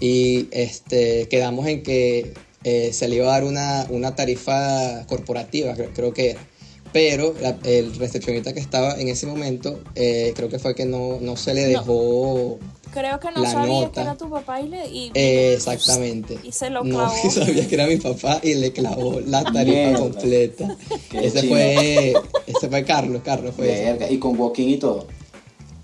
[0.00, 2.34] y este, quedamos en que
[2.64, 6.48] eh, se le iba a dar una, una tarifa corporativa, creo, creo que era.
[6.92, 11.18] Pero la- el recepcionista que estaba en ese momento, eh, creo que fue que no,
[11.20, 12.58] no se le No.
[12.92, 13.92] Creo que no La sabía nota.
[13.92, 14.86] que era tu papá y le.
[14.88, 16.38] Y, Eh, exactamente.
[16.44, 17.14] Y se lo No, clavó.
[17.22, 20.76] que sabía que era mi papá y le clavó la tarifa completa.
[21.10, 22.14] Qué Ese fue,
[22.46, 23.66] ese fue Carlos, Carlos fue.
[23.66, 25.06] Verga, y con walking y todo.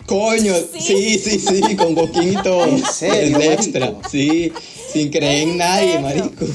[0.07, 2.65] Coño, sí, sí, sí, con boquito.
[2.69, 4.53] ¿En serio, Es extra, sí,
[4.93, 6.01] sin creer en ¿En nadie, serio?
[6.03, 6.47] marico.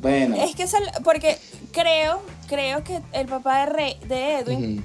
[0.00, 1.36] Bueno, Es que es el- porque
[1.72, 4.82] creo, creo que el papá de, Re- de Edwin Ujú.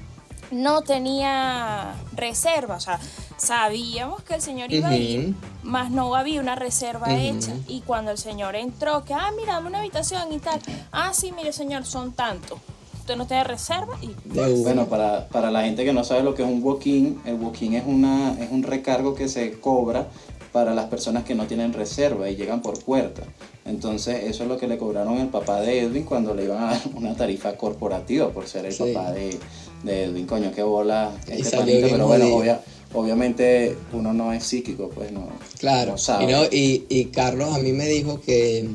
[0.52, 3.00] No tenía reserva, o sea,
[3.38, 5.34] sabíamos que el señor iba a ir,
[5.64, 7.54] más no había una reserva hecha.
[7.68, 10.60] Y cuando el señor entró, que, ah, mira, dame una habitación y tal,
[10.92, 12.60] ah, sí, mire, señor, son tantos.
[13.00, 14.48] Usted no tiene reserva y una.
[14.62, 17.74] Bueno, para, para la gente que no sabe lo que es un walk-in, el walk-in
[17.74, 20.08] es, una, es un recargo que se cobra
[20.52, 23.24] para las personas que no tienen reserva y llegan por puerta.
[23.66, 26.72] Entonces, eso es lo que le cobraron al papá de Edwin cuando le iban a
[26.72, 28.92] dar una tarifa corporativa por ser el Sí.
[28.94, 29.40] papá de,
[29.84, 30.26] de Edwin.
[30.26, 32.62] Coño, qué bola este bien pero bueno, obvia-
[32.94, 35.28] obviamente uno no es psíquico, pues no,
[35.60, 36.24] Claro, no sabe.
[36.24, 38.68] y, no, y, y Carlos a mí me dijo que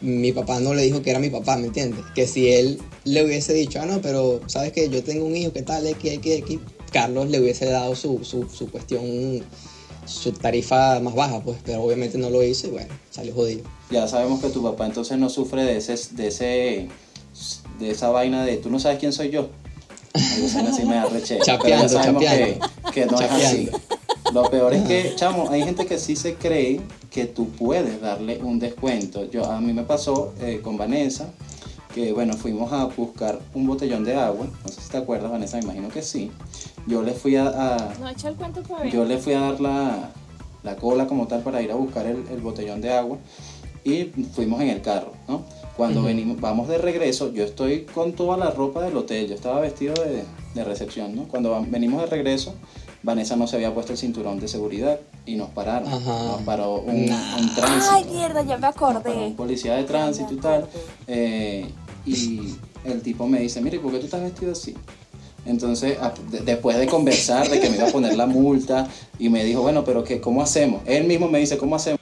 [0.00, 2.04] mm, mi papá no le dijo que era mi papá, ¿me entiendes?
[2.14, 5.52] Que si él le hubiese dicho, ah, no, pero sabes que yo tengo un hijo,
[5.52, 5.86] ¿qué tal?
[5.86, 6.58] X, X, X,
[6.92, 9.42] Carlos le hubiese dado su, su, su cuestión,
[10.06, 13.62] su tarifa más baja, pues, pero obviamente no lo hizo y bueno, salió jodido.
[13.90, 16.88] Ya sabemos que tu papá entonces no sufre de ese, de ese,
[17.78, 19.48] de esa vaina de tú no sabes quién soy yo.
[20.14, 21.44] Marico, esa sí me da rechera.
[21.44, 22.66] Chapeando, Pero ya sabemos chapeando.
[22.86, 23.36] Que, que no Chapeando.
[23.38, 23.70] es así.
[24.32, 28.38] Lo peor es que, chamo, hay gente que sí se cree que tú puedes darle
[28.42, 29.30] un descuento.
[29.30, 31.26] Yo, a mí me pasó eh, con Vanessa,
[31.94, 34.46] que bueno, fuimos a buscar un botellón de agua.
[34.64, 36.30] No sé si te acuerdas, Vanessa, me imagino que sí.
[36.86, 38.92] Yo le fui a, a- No echa el cuento para ver.
[38.92, 40.10] yo le fui a dar la,
[40.62, 43.18] la cola como tal para ir a buscar el, el botellón de agua
[43.84, 45.42] y fuimos en el carro, ¿no?
[45.76, 49.58] Cuando venimos, vamos de regreso, yo estoy con toda la ropa del hotel, yo estaba
[49.60, 50.22] vestido de,
[50.54, 51.24] de recepción, ¿no?
[51.28, 52.54] Cuando venimos de regreso,
[53.02, 55.88] Vanessa no se había puesto el cinturón de seguridad y nos pararon.
[55.92, 56.24] Ajá.
[56.24, 57.38] Nos paró un, Nah.
[57.38, 57.94] un tránsito.
[57.94, 59.12] Ay, mierda, ya me acordé.
[59.26, 60.68] un policía de tránsito y tal.
[61.06, 61.66] eh,
[62.04, 62.54] y
[62.84, 64.74] el tipo me dice, mire, ¿por qué tú estás vestido así?
[65.46, 68.86] Entonces, a- de- después de conversar, de que me iba a poner la multa,
[69.18, 70.82] y me dijo, bueno, pero que, ¿cómo hacemos?
[70.84, 71.98] Él mismo me dice, ¿cómo hacemos?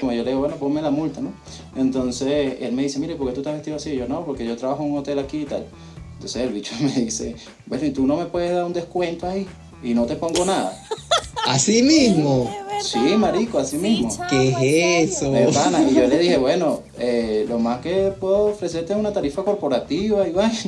[0.00, 1.32] Como yo le digo, bueno, ponme la multa, ¿no?
[1.76, 3.90] Entonces, él me dice, mire, ¿por qué tú estás vestido así?
[3.90, 5.66] Y yo, no, porque yo trabajo en un hotel aquí y tal.
[6.14, 9.46] Entonces, el bicho me dice, bueno, ¿y tú no me puedes dar un descuento ahí?
[9.82, 10.80] Y no te pongo nada.
[11.46, 12.50] Así mismo.
[12.80, 14.16] Sí, marico, así Sí, mismo.
[14.30, 15.30] ¿Qué es eso?
[15.30, 19.12] De pana, y yo le dije, bueno, eh, lo más que puedo ofrecerte es una
[19.12, 20.58] tarifa corporativa y vaina,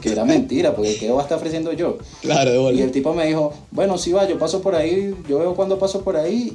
[0.00, 1.98] que era mentira, porque ¿qué va a estar ofreciendo yo?
[2.20, 5.40] Claro, de Y el tipo me dijo, bueno, sí va, yo paso por ahí, yo
[5.40, 6.52] veo cuando paso por ahí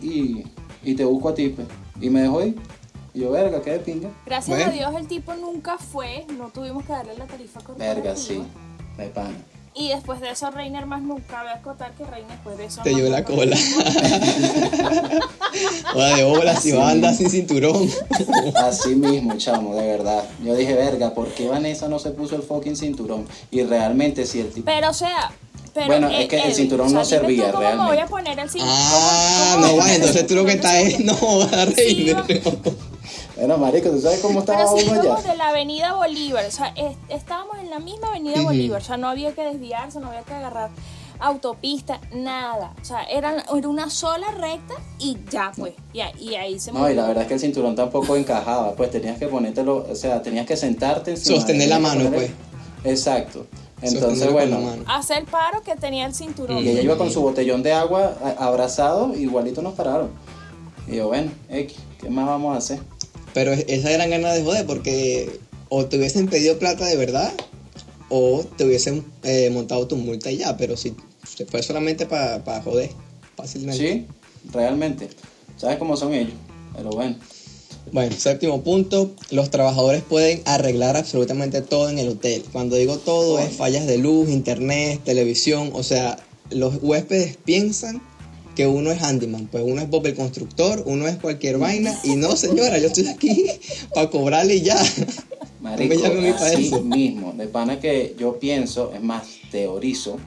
[0.84, 1.68] y, y te busco a ti, pues.
[2.02, 2.56] Y me dejó ir.
[3.18, 4.10] Y yo, verga, qué de pinga.
[4.28, 4.72] Gracias Bueno.
[4.72, 7.96] a Dios el tipo nunca fue, no tuvimos que darle la tarifa corporativa.
[7.96, 8.44] Verga, sí,
[8.96, 9.36] de pana.
[9.74, 12.82] Y después de eso Reiner más nunca, voy a acotar que Reiner después de eso
[12.84, 13.58] Te llevó la cola.
[15.94, 17.90] Joda de bola, si va a andar sin cinturón.
[18.56, 20.24] Así mismo, chamo, de verdad.
[20.44, 23.26] Yo dije, verga, ¿por qué Vanessa no se puso el fucking cinturón?
[23.50, 24.66] Y realmente, si el tipo...
[24.66, 25.32] Pero o sea,
[25.74, 28.10] pero Bueno, es que el cinturón o sea, no servía, ¿Cómo me voy a realmente.
[28.12, 28.76] poner el cinturón?
[28.78, 31.00] Ah, ¿Cómo- no va, entonces tú lo que estás es.
[31.02, 32.26] No, va, Sí, va.
[33.38, 35.32] Bueno, marico, ¿tú sabes cómo estaba Pero si uno íbamos allá?
[35.32, 38.42] de la avenida Bolívar, o sea, es- estábamos en la misma avenida.
[38.42, 40.70] Bolívar, o sea, no había que desviarse, no había que agarrar
[41.20, 42.74] autopista, nada.
[42.82, 46.72] O sea, era, era una sola recta y ya, pues, y, ahí- y ahí se
[46.72, 49.96] No, y la verdad es que el cinturón tampoco encajaba, pues tenías que ponértelo, o
[49.96, 51.38] sea, tenías que sentarte encima.
[51.38, 52.32] Sostener la mano, poner-
[52.84, 53.46] Exacto.
[53.82, 54.84] Entonces, Sostenerlo bueno.
[54.88, 56.58] Hacer paro que tenía el cinturón.
[56.64, 60.10] y ella iba con su botellón de agua abrazado, igualito nos pararon.
[60.88, 62.80] Y yo, bueno, X, ¿qué más vamos a hacer?
[63.38, 65.30] Pero esa eran ganas de joder porque
[65.70, 67.32] o te hubiesen pedido plata de verdad
[68.10, 70.58] o te hubiesen eh, montado tu multa y ya.
[70.58, 70.96] Pero si
[71.36, 72.90] se fue solamente para joder,
[73.36, 73.78] fácilmente.
[73.78, 74.08] Sí,
[74.52, 75.10] realmente.
[75.56, 76.34] ¿Sabes cómo son ellos?
[76.76, 77.16] Pero bueno.
[77.92, 82.44] Bueno, séptimo punto, los trabajadores pueden arreglar absolutamente todo en el hotel.
[82.52, 86.18] Cuando digo todo es fallas de luz, internet, televisión, o sea,
[86.50, 88.02] los huéspedes piensan
[88.58, 92.16] que uno es handyman, pues uno es Bob el constructor, uno es cualquier vaina y
[92.16, 93.46] no señora, yo estoy aquí
[93.94, 94.82] para cobrarle y ya.
[95.62, 97.34] Marico, no me así mismo.
[97.34, 100.18] De pana que yo pienso, es más, teorizo,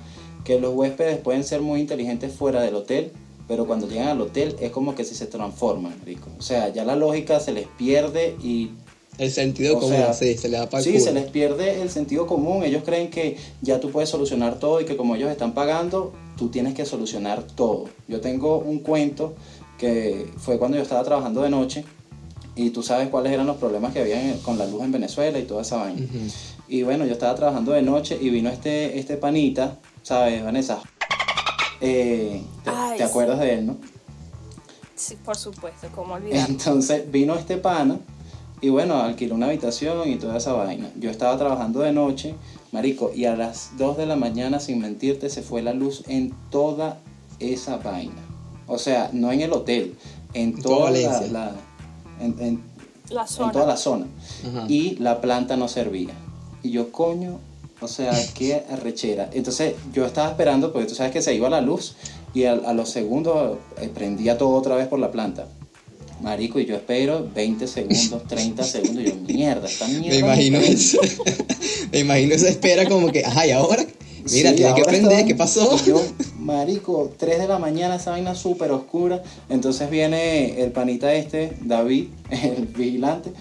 [0.45, 3.11] que los huéspedes pueden ser muy inteligentes fuera del hotel,
[3.49, 6.29] pero cuando llegan al hotel es como que si se transforman, marico.
[6.39, 8.71] O sea, ya la lógica se les pierde y
[9.19, 11.05] El sentido O común, sea, sí, se le da para el sí, culo.
[11.05, 12.63] se les pierde el sentido común.
[12.63, 16.49] Ellos creen que ya tú puedes solucionar todo y que como ellos están pagando, tú
[16.49, 17.91] tienes que solucionar todo.
[18.09, 19.35] Yo tengo un cuento
[19.79, 21.85] que fue cuando yo estaba trabajando de noche
[22.57, 25.43] y tú sabes cuáles eran los problemas que había con la luz en Venezuela y
[25.45, 26.01] toda esa vaina.
[26.69, 30.81] Y bueno, yo estaba trabajando de noche y vino este, este panita, ¿sabes, Vanessa?
[31.81, 33.11] Eh, te, Ay, te sí.
[33.11, 33.77] acuerdas de él, ¿no?
[34.95, 36.49] Sí, por supuesto, ¿cómo olvidar?
[36.51, 37.99] Entonces vino este pana
[38.61, 40.91] y bueno, alquiló una habitación y toda esa vaina.
[40.99, 42.35] Yo estaba trabajando de noche,
[42.73, 46.33] marico, y a las 2 de la mañana, sin mentirte, se fue la luz en
[46.51, 46.99] toda
[47.39, 48.21] esa vaina.
[48.67, 49.95] O sea, no en el hotel,
[50.35, 51.33] en toda toda la, Valencia.
[51.33, 51.53] la-
[52.21, 52.63] en, en-
[53.11, 53.53] La en zona.
[53.53, 54.07] toda la zona.
[54.47, 54.67] Ajá.
[54.69, 56.13] Y la planta no servía.
[56.63, 57.39] Y yo, coño,
[57.81, 59.31] o sea, qué arrechera.
[59.33, 61.97] Entonces yo estaba esperando, porque tú sabes que se iba la luz
[62.35, 65.47] y a, a los segundos eh, prendía todo otra vez por la planta.
[66.23, 69.03] Marico, y yo espero 20 segundos, 30 segundos.
[69.05, 70.09] Y yo, mierda, esta mierda.
[70.09, 70.81] Me imagino no prende".
[70.81, 70.99] eso.
[71.93, 73.91] Me imagino esa espera como que, ajá, y ahora, mira,
[74.27, 75.85] Sí, tiene que ahora prender, estaba- ¿qué pasó?
[75.85, 76.01] Yo,
[76.39, 79.23] marico, 3 de la mañana, esa vaina súper oscura.
[79.49, 83.33] Entonces viene el panita este, David, el vigilante,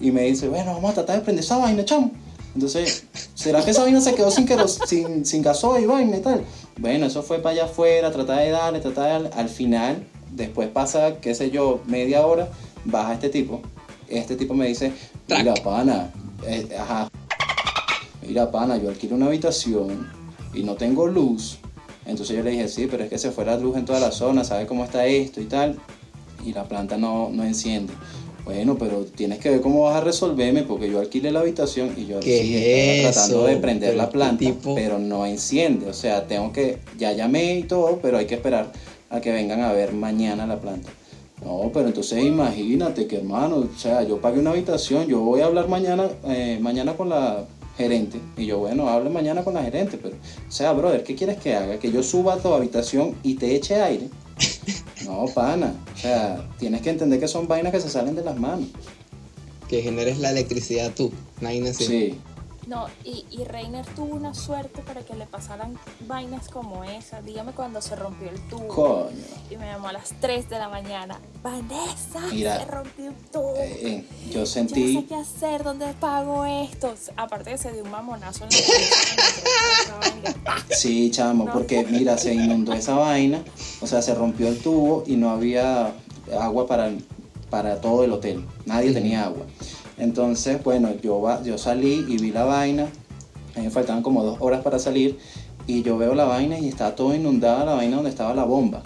[0.00, 2.10] y me dice, bueno, vamos a tratar de prender esa vaina, chamo.
[2.54, 6.44] Entonces, ¿será que esa vaina se quedó sin, sin gasoil vaina y tal?
[6.78, 9.30] Bueno, eso fue para allá afuera, tratar de darle, tratar de darle.
[9.34, 12.48] Al final, después pasa, qué sé yo, media hora,
[12.84, 13.60] baja este tipo.
[14.08, 14.92] Este tipo me dice,
[15.28, 16.10] mira, pana,
[16.46, 17.08] eh, ajá,
[18.26, 20.06] mira, pana, yo alquilo una habitación
[20.52, 21.58] y no tengo luz.
[22.06, 24.10] Entonces yo le dije, sí, pero es que se fue la luz en toda la
[24.10, 25.78] zona, ¿sabe cómo está esto y tal?
[26.44, 27.94] Y la planta no, no enciende.
[28.44, 32.04] Bueno, pero tienes que ver cómo vas a resolverme porque yo alquilé la habitación y
[32.04, 35.88] yo ¿Qué sí estaba tratando de prender la planta, tipo- pero no enciende.
[35.88, 38.70] O sea, tengo que, ya llamé y todo, pero hay que esperar
[39.14, 40.90] a que vengan a ver mañana la planta.
[41.44, 45.46] No, pero entonces imagínate que hermano, o sea, yo pagué una habitación, yo voy a
[45.46, 47.44] hablar mañana, eh, mañana con la
[47.76, 48.18] gerente.
[48.36, 51.54] Y yo, bueno, hable mañana con la gerente, pero, o sea, brother, ¿qué quieres que
[51.54, 51.78] haga?
[51.78, 54.08] ¿Que yo suba a tu habitación y te eche aire?
[55.04, 55.74] No, pana.
[55.94, 58.68] O sea, tienes que entender que son vainas que se salen de las manos.
[59.68, 61.12] Que generes la electricidad tú.
[61.42, 61.84] Nadie así.
[61.84, 62.14] Sí.
[62.66, 67.20] No, y, y Reiner tuvo una suerte para que le pasaran vainas como esa.
[67.20, 68.68] Dígame cuando se rompió el tubo.
[68.68, 69.10] Coño.
[69.50, 71.20] Y me llamó a las 3 de la mañana.
[71.42, 73.54] Vanessa, Mira, se rompió el tubo.
[73.56, 74.94] Eh, eh, yo sentí.
[74.94, 76.94] sé qué hacer, ¿dónde pago esto?
[77.16, 78.56] Aparte que se dio un mamonazo en la.
[80.70, 81.52] Sí, chamo, No.
[81.52, 83.42] porque mira, se inundó esa vaina,
[83.80, 85.92] o sea, se rompió el tubo y no había
[86.40, 86.90] agua para,
[87.50, 88.44] para todo el hotel.
[88.66, 89.44] Nadie tenía agua.
[89.98, 92.88] Entonces, bueno, yo, va- yo salí y vi la vaina.
[93.54, 95.18] A mí me faltaban como dos horas para salir.
[95.66, 98.82] Y yo veo la vaina y está todo inundada la vaina donde estaba la bomba.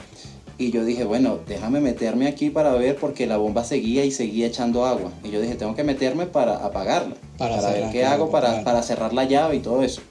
[0.58, 4.46] Y yo dije, bueno, déjame meterme aquí para ver porque la bomba seguía y seguía
[4.46, 5.10] echando agua.
[5.24, 7.14] Y yo dije, tengo que meterme para apagarla.
[7.38, 10.02] Para Para, ver qué claro, hago para para, cerrar la llave y todo eso.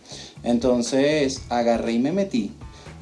[0.44, 2.52] Entonces agarré y me metí.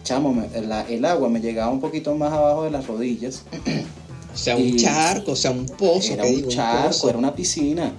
[0.03, 3.43] Chamo, me- la- el agua me llegaba un poquito más abajo de las rodillas.
[4.36, 6.13] O sea, un charco, o sea, un pozo.
[6.13, 6.50] era ¿qué un digo?
[6.50, 7.10] charco, pozo.
[7.10, 7.91] era una piscina.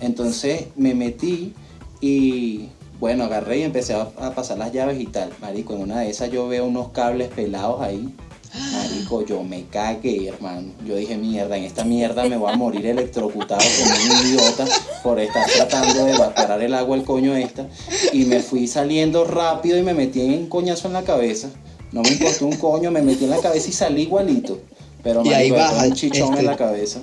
[0.00, 1.52] Entonces me metí
[2.00, 2.68] y
[2.98, 5.30] bueno, agarré y empecé a, a pasar las llaves y tal.
[5.40, 8.08] Marico, en una de esas yo veo unos cables pelados ahí.
[8.72, 10.68] Marico, yo me cagué, hermano.
[10.86, 14.66] Yo dije, mierda, en esta mierda me voy a morir electrocutado como un idiota
[15.02, 17.66] por estar tratando de evaporar el agua el coño esta.
[18.12, 21.48] Y me fui saliendo rápido y me metí en un coñazo en la cabeza.
[21.92, 24.60] No me importó un coño, me metí en la cabeza y salí igualito.
[25.02, 27.00] Pero Y ahí baja un el- chichón este- en la cabeza.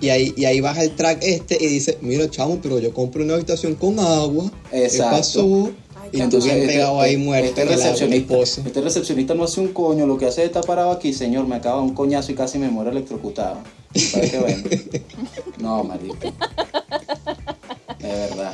[0.00, 3.24] Y ahí, y ahí baja el track este y dice, mira chamo, pero yo compré
[3.24, 4.44] una habitación con agua.
[4.70, 5.04] Exacto.
[5.04, 5.70] ¿Qué pasó?
[6.10, 10.16] Y entonces bien pegado ahí muerto este recepcionista, este recepcionista no hace un coño, lo
[10.16, 12.90] que hace es estar parado aquí, señor, me acaba un coñazo y casi me muero
[12.90, 13.58] electrocutado.
[13.94, 14.62] ¿Sabes qué bueno?
[15.58, 16.16] No, marico.
[17.98, 18.52] De verdad.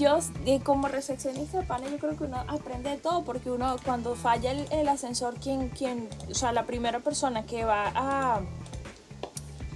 [0.00, 3.76] Yo, eh, como recepcionista de pana, yo creo que uno aprende de todo, porque uno,
[3.84, 8.40] cuando falla el, el ascensor, quien, quien, o sea, la primera persona que va a,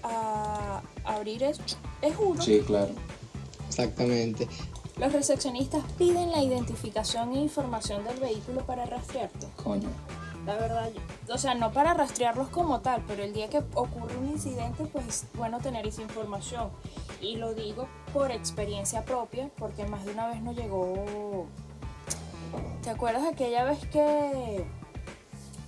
[0.02, 1.58] a abrir es,
[2.00, 2.40] es uno.
[2.42, 2.92] Sí, claro.
[3.68, 4.48] Exactamente.
[4.96, 9.46] Los recepcionistas piden la identificación e información del vehículo para rastrearte.
[9.62, 9.88] Coño.
[10.46, 14.16] La verdad, yo- o sea, no para rastrearlos como tal, pero el día que ocurre
[14.16, 16.68] un incidente, pues es bueno tener esa información.
[17.20, 21.46] Y lo digo por experiencia propia, porque más de una vez nos llegó...
[22.82, 24.64] ¿Te acuerdas aquella vez que,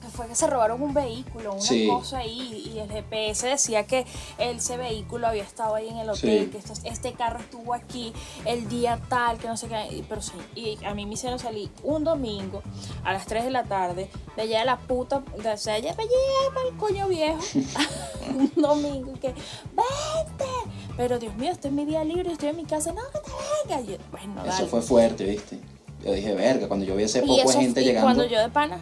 [0.03, 1.89] que fue que se robaron un vehículo, una Sí.
[1.89, 4.07] cosa ahí, y el GPS decía que
[4.39, 6.51] ese vehículo había estado ahí en el hotel, Sí.
[6.51, 8.13] que esto- este carro estuvo aquí
[8.45, 11.71] el día tal, que no sé qué, pero sí, y a mí me hicieron salir
[11.83, 12.63] un domingo
[13.03, 15.65] a las 3 de la tarde, de allá de la puta, de allá
[15.97, 17.41] para allá, para el coño viejo,
[18.29, 20.53] un domingo, y que, vete,
[20.97, 23.75] pero Dios mío, este es mi día libre, estoy en mi casa, no, que te
[23.75, 24.67] venga, Y yo, bueno, Eso dale.
[24.69, 25.59] fue fuerte, ¿viste?
[26.05, 28.07] Yo dije, verga, cuando yo vi ese poco de gente y llegando.
[28.07, 28.79] cuando yo de pana,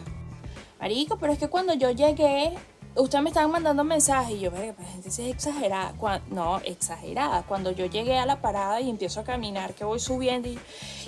[0.79, 2.53] marico, pero es que cuando yo llegué,
[2.95, 5.93] ustedes me estaban mandando mensajes y yo, verga, pero la gente es exagerada.
[5.97, 7.43] Cuan- no, exagerada.
[7.43, 10.59] Cuando yo llegué a la parada y empiezo a caminar, que voy subiendo y,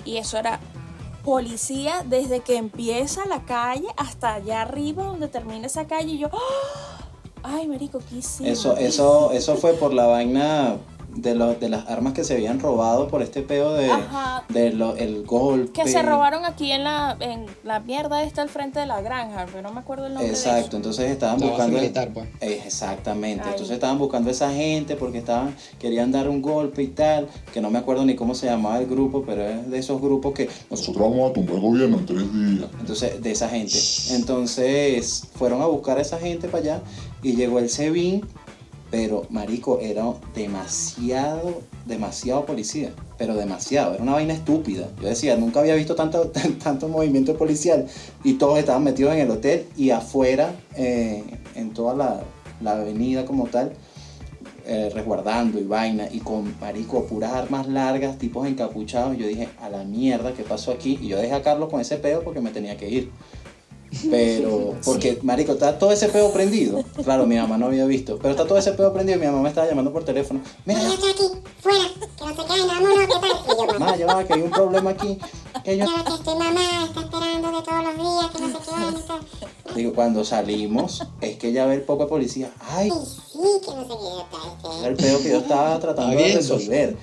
[0.04, 0.58] y eso era
[1.24, 6.28] policía desde que empieza la calle hasta allá arriba donde termina esa calle y yo,
[6.32, 6.98] ¡ah!
[7.42, 8.50] ay, marico, ¿qué hicimos?
[8.52, 10.76] Eso, eso, eso fue por la vaina
[11.22, 14.44] de, los de las armas que se habían robado por este peo de, Ajá.
[14.48, 15.82] de lo- el golpe.
[15.82, 19.46] Que se robaron aquí en la, en la mierda esta al frente de la granja,
[19.46, 20.48] pero no me acuerdo el nombre de eso.
[20.50, 21.78] Exacto, entonces estaban La base buscando.
[21.78, 22.28] militar, pues.
[22.40, 23.50] Eh, Exactamente, Ay.
[23.52, 27.60] entonces estaban buscando a esa gente porque estaban, querían dar un golpe y tal, que
[27.60, 30.48] no me acuerdo ni cómo se llamaba el grupo, pero es de esos grupos que
[30.70, 32.70] Nosotros vamos a tumbar el gobierno en tres días.
[32.80, 33.76] entonces, de esa gente.
[34.10, 36.80] Entonces, fueron a buscar a esa gente para allá
[37.22, 38.24] y llegó el SEBIN,
[38.90, 44.88] pero marico, era demasiado, demasiado policía, pero demasiado, era una vaina estúpida.
[45.00, 46.30] Yo decía, nunca había visto tanto,
[46.62, 47.86] tanto movimiento policial.
[48.24, 51.22] Y todos estaban metidos en el hotel y afuera, eh,
[51.54, 53.72] en toda la, avenida como tal.
[54.66, 56.08] eh, resguardando y vaina.
[56.10, 59.16] Y con marico puras armas largas tipos encapuchados.
[59.16, 61.96] Yo dije a la mierda qué pasó aquí y yo dejé a Carlos con ese
[61.96, 63.10] pedo porque me tenía que ir
[64.10, 66.84] pero, porque, marico, está todo ese pedo prendido.
[67.04, 68.18] Claro, mi mamá no había visto.
[68.18, 70.40] Pero está todo ese pedo prendido y mi mamá me estaba llamando por teléfono.
[70.64, 71.24] Mira, Ya estoy aquí,
[71.60, 71.84] fuera,
[72.16, 73.30] que no se caen, vámonos, ¿qué tal?
[73.46, 75.18] Y yo, mamá, ya va, que hay un problema aquí.
[75.64, 75.86] Que yo...
[75.86, 79.74] que estoy mamá, está esperando de todos los días, que no y tal.
[79.74, 82.52] Digo, cuando salimos, es que ya ve el poco de policía.
[82.60, 85.78] Ay, Ay, sí, sí, que no sé qué, Es tal, el peo que yo estaba
[85.78, 86.96] tratando de resolver.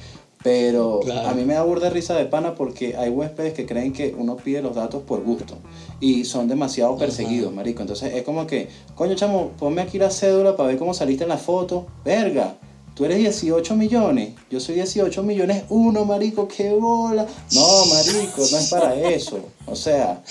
[0.45, 1.27] Pero Claro.
[1.29, 4.35] a mí me da burda risa de pana porque hay huéspedes que creen que uno
[4.35, 5.55] pide los datos por gusto
[5.99, 7.81] y son demasiado perseguidos, marico.
[7.81, 11.29] Entonces es como que, coño chamo, ponme aquí la cédula para ver cómo saliste en
[11.29, 11.87] la foto.
[12.05, 12.57] Verga,
[12.95, 17.27] tú eres 18 millones, yo soy 18 millones uno, marico, qué bola.
[17.53, 19.39] No, marico, no es para eso.
[19.67, 20.21] O sea,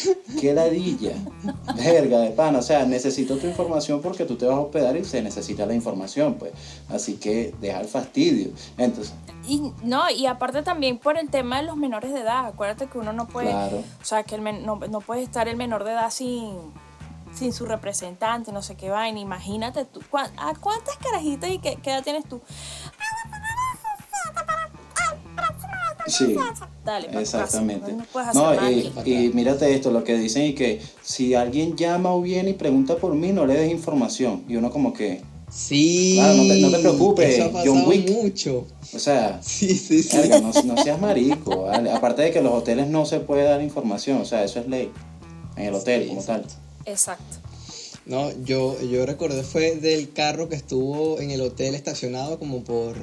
[0.40, 1.12] qué ladilla.
[1.76, 5.04] Verga de pana, o sea, necesito tu información porque tú te vas a hospedar y
[5.04, 6.52] se necesita la información, pues.
[6.88, 8.50] Así que deja el fastidio.
[8.78, 9.12] Entonces,
[9.46, 12.46] Y no, y aparte también por el tema de los menores de edad.
[12.46, 13.78] Acuérdate que uno no puede, Claro.
[14.00, 16.50] o sea, que el men- no, no puede estar el menor de edad sin,
[17.34, 19.18] sin su representante, no sé qué vaina.
[19.20, 22.40] Imagínate tú, ¿cuá- ¿a cuántas carajitas y qué, qué edad tienes tú?
[26.06, 26.36] sí.
[26.84, 27.20] Dale, casa.
[27.20, 27.92] Exactamente.
[27.92, 31.34] No, no puedes hacer No, y, y mírate esto, lo que dicen y que si
[31.34, 34.44] alguien llama o viene y pregunta por mí, no le des información.
[34.48, 36.16] Y uno como que, Sí.
[36.18, 38.10] Claro, no te- no te preocupes, Eso ha John Wick.
[38.10, 38.66] mucho.
[38.94, 40.16] o sea, Sí, sí, sí.
[40.18, 41.90] verga, no, no seas marico, ¿vale?
[41.92, 44.66] Aparte de que en los hoteles no se puede dar información, o sea, eso es
[44.68, 44.92] ley.
[45.56, 46.44] En el hotel Sí, como tal.
[46.86, 47.36] Exacto.
[48.06, 52.96] No, yo, yo recordé fue del carro que estuvo en el hotel estacionado como por,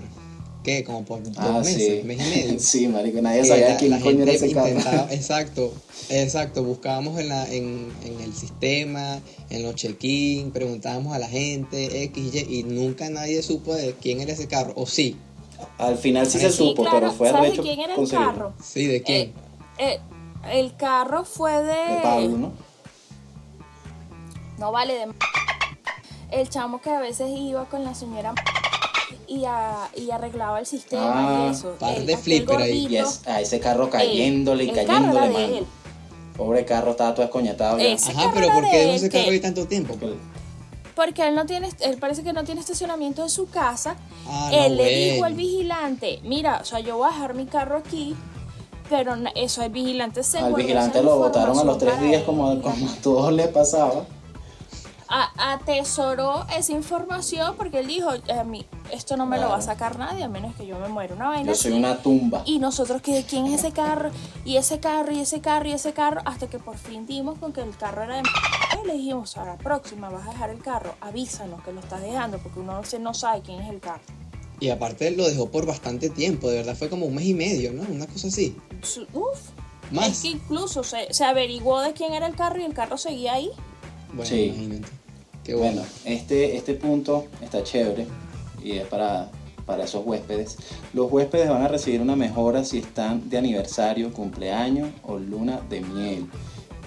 [0.63, 0.83] ¿qué?
[0.83, 2.07] Como por dos Ah, meses, sí.
[2.07, 2.59] mes y medio.
[2.59, 4.67] sí, marico, nadie sabía la- quién la coño era gente ese carro.
[4.69, 5.73] intentaba- exacto,
[6.09, 9.19] exacto, buscábamos en, la, en, en el sistema,
[9.49, 14.21] en los check-in, preguntábamos a la gente, X, Y, y nunca nadie supo de quién
[14.21, 15.15] era ese carro, o sí,
[15.79, 16.99] Al final sí se Sí, supo, claro.
[16.99, 18.53] pero fue ¿Sabes de quién era el carro?
[18.63, 19.33] sí, ¿de quién?
[19.79, 19.99] Eh, eh,
[20.51, 21.95] el carro fue de...
[21.95, 22.70] De Pablo, ¿no?
[24.61, 25.07] No vale de...
[26.29, 28.33] El chamo que a veces iba con la señora
[29.27, 31.71] y, a- y arreglaba el sistema Ah, y eso.
[31.79, 32.83] par El- de flipper ahí.
[32.85, 35.57] gordito, Y es- a ese carro cayéndole y el carro cayéndole, era de mano.
[35.57, 35.65] él.
[36.37, 37.25] Pobre carro, estaba todo
[37.79, 37.79] ya.
[37.79, 39.97] Ese Ajá, carro pero era ¿por qué de dejó ese carro ahí tanto tiempo?
[40.95, 43.95] Porque él no tiene, él parece que no tiene estacionamiento en su casa.
[44.27, 47.45] Ah, no, él le dijo al vigilante, mira, o sea, yo voy a dejar mi
[47.47, 48.15] carro aquí,
[48.89, 52.87] pero eso el vigilante se Al vigilante lo botaron a los tres días como, como
[52.89, 54.05] a todos les pasaba.
[55.13, 59.61] A- atesoró esa información porque él dijo, a mí, esto no me lo va a
[59.61, 61.79] sacar nadie a menos que yo me muera una vaina Yo soy así".
[61.79, 62.43] una tumba.
[62.45, 64.09] Y nosotros, que ¿quién es ese carro?
[64.45, 67.51] Y ese carro, y ese carro, y ese carro, hasta que por fin dimos con
[67.51, 68.23] que el carro era de
[68.83, 72.01] y le dijimos, a la próxima vas a dejar el carro, avísanos que lo estás
[72.01, 74.01] dejando, porque uno no, se- no sabe quién es el carro.
[74.61, 77.73] Y aparte lo dejó por bastante tiempo, de verdad fue como un mes y medio,
[77.73, 77.81] ¿no?
[77.83, 78.55] Una cosa así.
[79.13, 79.39] Uf,
[79.91, 80.07] Más.
[80.07, 83.33] es que incluso se, se averiguó de quién era el carro y el carro seguía
[83.33, 83.49] ahí.
[84.13, 84.45] Bueno, Sí.
[84.45, 84.87] imagínate.
[85.53, 85.81] Bueno.
[85.81, 88.05] Bueno, este, este punto está chévere
[88.63, 89.29] y es para,
[89.65, 90.57] para esos huéspedes.
[90.93, 95.81] Los huéspedes van a recibir una mejora si están de aniversario, cumpleaños o luna de
[95.81, 96.25] miel.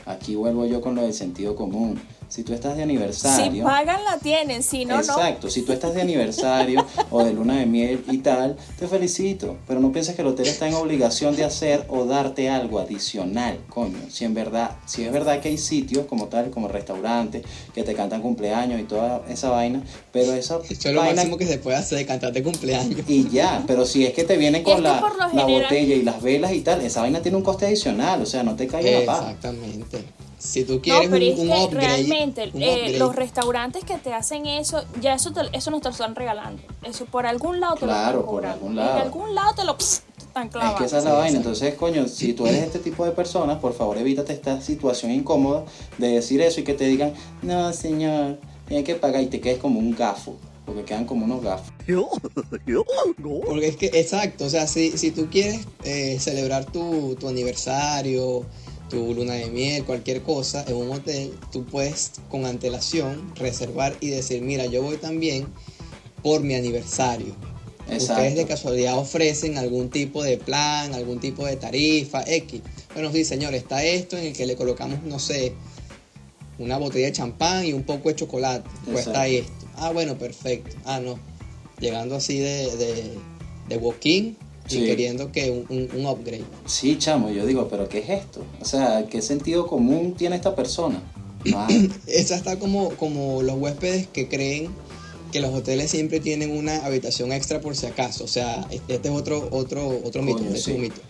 [0.07, 2.01] Aquí vuelvo yo con lo del sentido común.
[2.35, 3.63] Si tú estás de Si aniversario...
[3.63, 5.01] pagan la tienen, si no, no.
[5.01, 9.57] Exacto, si tú estás de aniversario o de luna de miel y tal, te felicito,
[9.69, 13.61] pero no pienses que el hotel está en obligación de hacer o darte algo adicional,
[13.69, 13.99] coño.
[14.11, 17.95] Si en verdad, si es verdad que hay sitios como tal, como restaurantes, que te
[17.95, 21.59] cantan cumpleaños y toda esa vaina, pero esa Eso es lo vaina máximo que se
[21.59, 22.99] puede hacer, cantarte cumpleaños.
[23.07, 25.01] y ya, pero si es que te vienen con la,
[25.33, 28.43] la botella y las velas y tal, esa vaina tiene un coste adicional, o sea,
[28.43, 29.21] no te caigas a paz.
[29.21, 30.24] Exactamente.
[30.39, 33.85] Si tú No, quieres pero un, es un que upgrade, realmente un eh, los restaurantes
[33.85, 36.63] que te hacen eso, ya eso, te- eso no te lo están regalando.
[36.83, 38.97] Eso por algún lado te Claro, lo están por algún lado.
[38.99, 41.37] En algún lado te lo pss, te están Es que esa es la Sí, vaina.
[41.39, 45.65] Entonces, coño, si tú eres este tipo de personas, por favor evítate esta situación incómoda
[45.99, 49.59] de decir eso y que te digan, no, señor, tiene que pagar y te quedes
[49.59, 50.37] como un gafo.
[50.67, 51.71] Porque quedan como unos gafos.
[53.47, 58.45] Porque es que, exacto, o sea, si, si tú quieres eh, celebrar tu, tu aniversario,
[58.95, 64.09] tu luna de miel, cualquier cosa en un hotel, tú puedes con antelación reservar y
[64.09, 65.47] decir, mira, yo voy también
[66.23, 67.35] por mi aniversario.
[67.89, 68.15] Exacto.
[68.15, 72.63] Ustedes de casualidad ofrecen algún tipo de plan, algún tipo de tarifa, X.
[72.95, 75.53] Bueno, sí, señor, está esto en el que le colocamos, no sé,
[76.59, 78.69] una botella de champán y un poco de chocolate.
[78.85, 79.53] Cuesta Exacto.
[79.55, 79.67] esto.
[79.77, 80.77] Ah, bueno, perfecto.
[80.85, 81.19] Ah, no.
[81.81, 83.13] Llegando así de, de,
[83.69, 84.37] de walk-in
[84.67, 84.79] Sí.
[84.83, 86.45] y queriendo que un, un, un upgrade.
[86.67, 88.43] Sí, chamo, yo digo, pero ¿qué es esto?
[88.61, 91.03] O sea, ¿qué sentido común tiene esta persona?
[91.55, 91.69] Ah,
[92.07, 94.71] Esa está como, como los huéspedes que creen
[95.33, 98.23] que los hoteles siempre tienen una habitación extra por si acaso.
[98.23, 101.01] O sea, este es otro, otro, otro mito, este es un mito.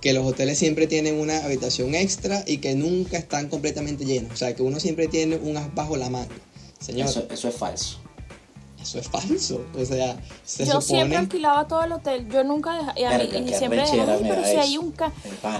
[0.00, 4.32] Que los hoteles siempre tienen una habitación extra y que nunca están completamente llenos.
[4.32, 6.34] O sea, que uno siempre tiene un as bajo la manga.
[6.80, 7.98] Señor, eso, eso es falso.
[8.86, 9.60] Eso es falso.
[9.78, 12.28] O sea, se yo siempre alquilaba todo el hotel.
[12.30, 12.98] Yo nunca dejaba.
[12.98, 14.80] Y, a mí- y siempre dejaba, "Ay, me pero si hay eso".
[14.82, 15.12] un ca-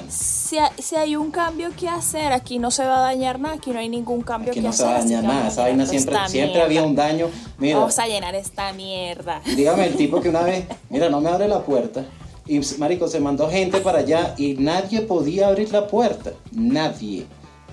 [0.09, 3.57] si, hay, si hay un cambio que hacer, aquí no se va a dañar nada,
[3.57, 4.87] aquí no hay ningún cambio Aquí que no se hacer.
[4.95, 5.49] va a así dañar nada.
[5.49, 7.29] Esa vaina siempre, siempre había un daño.
[7.59, 9.41] Mira, Vamos a llenar esta mierda.
[9.57, 12.05] dígame el tipo que una vez, mira, no me abre la puerta.
[12.49, 16.31] Y marico, se mandó gente para allá y nadie podía abrir la puerta.
[16.53, 17.27] Nadie.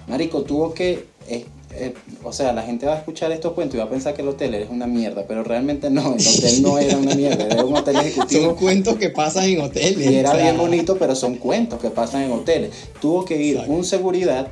[0.08, 1.08] Marico, tuvo que.
[1.28, 1.46] eh,
[1.76, 1.94] eh,
[2.24, 4.28] o sea, la gente va a escuchar estos cuentos y va a pensar que el
[4.28, 7.76] hotel es una mierda, pero realmente no, el hotel no era una mierda, era un
[7.76, 8.56] hotel Son ejecutivo.
[8.56, 9.98] cuentos que pasan en hoteles.
[10.12, 12.72] Y era o sea, bien bonito, pero son cuentos que pasan en hoteles.
[13.02, 13.74] Tuvo que ir Exacto.
[13.74, 14.48] un seguridad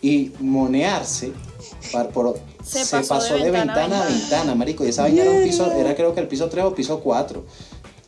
[0.00, 1.32] y monearse
[1.92, 4.20] para, por, Se se, pasó pasó, de de ventana a ventana a ventana.
[4.20, 4.84] ventana, marico.
[4.84, 7.44] Y esa vaina era un piso, era creo que el piso 3 o piso 4.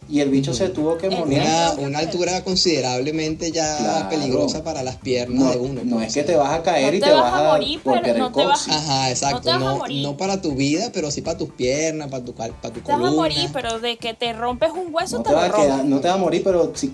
[0.09, 1.79] Y el bicho se tuvo que monear.
[1.79, 4.09] Una, una altura considerablemente ya Claro.
[4.11, 5.81] peligrosa para las piernas No, de uno.
[5.85, 7.41] no pues, es o que te vas a caer No y te te vas vas
[7.41, 8.69] a morir, pero no el te vas-.
[8.69, 9.41] Ajá, exacto.
[9.41, 10.03] te vas a No, morir.
[10.07, 12.83] no para tu vida, pero sí para tus piernas, para tu, para tu Te vas
[12.85, 13.09] columna.
[13.09, 15.83] a morir, pero de que te rompes un hueso, No te, te, lo vas a
[15.85, 16.93] no te vas a morir, pero si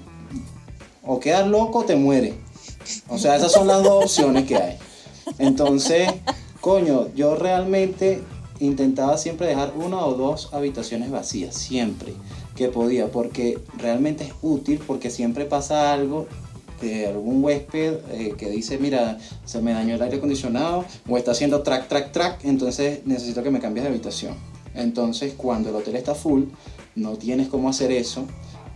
[1.05, 2.35] o quedas loco o te mueres.
[3.09, 4.77] O sea, esas son las dos opciones que hay.
[5.39, 6.09] Entonces,
[6.61, 8.23] coño, yo realmente
[8.61, 12.13] intentaba siempre dejar una o dos habitaciones vacías, siempre
[12.61, 16.27] que podía, porque realmente es útil, porque siempre pasa algo
[16.83, 21.31] de algún huésped eh, que dice, mira, se me dañó el aire acondicionado o está
[21.31, 24.35] haciendo track, track, track, entonces necesito que me cambies de habitación.
[24.75, 26.45] Entonces, cuando el hotel está full,
[26.97, 28.27] no tienes cómo hacer eso.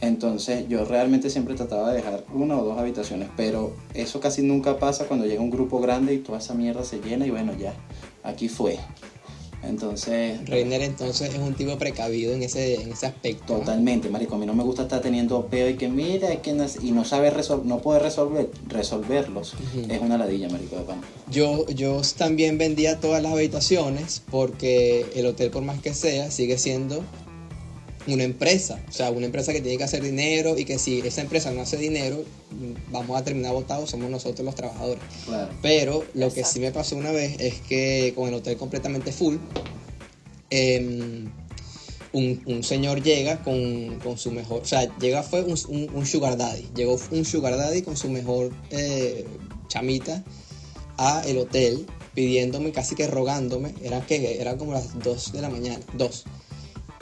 [0.00, 4.78] Entonces, yo realmente siempre trataba de dejar una o dos habitaciones, pero eso casi nunca
[4.78, 7.74] pasa cuando llega un grupo grande y toda esa mierda se llena y bueno, ya,
[8.22, 8.78] aquí fue.
[9.68, 13.58] Entonces, Reiner entonces es un tipo precavido en ese, en ese aspecto.
[13.58, 14.34] Totalmente, marico.
[14.34, 16.92] A mí no me gusta estar teniendo peo y que mira, es que no, y
[16.92, 19.54] no saber resolver, no poder resolver, resolverlos.
[19.88, 21.00] Es una ladilla, marico de pan.
[21.30, 26.58] Yo, yo también vendía todas las habitaciones porque el hotel, por más que sea, sigue
[26.58, 27.02] siendo
[28.06, 28.78] una empresa.
[28.88, 31.62] O sea, una empresa que tiene que hacer dinero y que si esa empresa no
[31.62, 32.22] hace dinero,
[32.90, 35.02] vamos a terminar votados, somos nosotros los trabajadores.
[35.26, 35.50] Claro.
[35.62, 39.36] Pero lo que sí me pasó una vez es que con el hotel completamente full,
[40.50, 41.30] em,
[42.12, 46.06] un, un señor llega con, con su mejor, o sea, llega fue un, un- un
[46.06, 49.24] sugar daddy, llegó un sugar daddy con su mejor eh,
[49.68, 50.22] chamita
[50.96, 55.48] a el hotel pidiéndome, casi que rogándome, era que eran como las 2 de la
[55.48, 56.24] mañana, 2,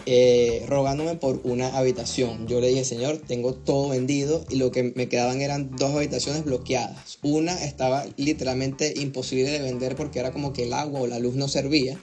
[0.06, 2.46] eh, rogándome por una habitación.
[2.46, 6.44] Yo le dije, señor, tengo todo vendido y lo que me quedaban eran dos habitaciones
[6.44, 7.18] bloqueadas.
[7.22, 11.34] Una estaba literalmente imposible de vender porque era como que el agua o la luz
[11.34, 11.98] no servía.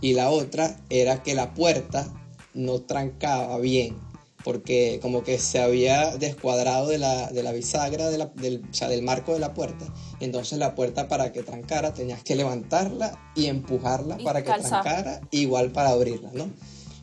[0.00, 2.12] Y la otra era que la puerta
[2.54, 3.96] no trancaba bien.
[4.44, 8.74] Porque como que se había descuadrado de la, de la bisagra, de la- del, o
[8.74, 9.86] sea, del marco de la puerta.
[10.20, 14.50] Entonces la puerta para que trancara tenías que levantarla y empujarla Y para que
[14.84, 16.48] trancara, igual para abrirla, ¿no?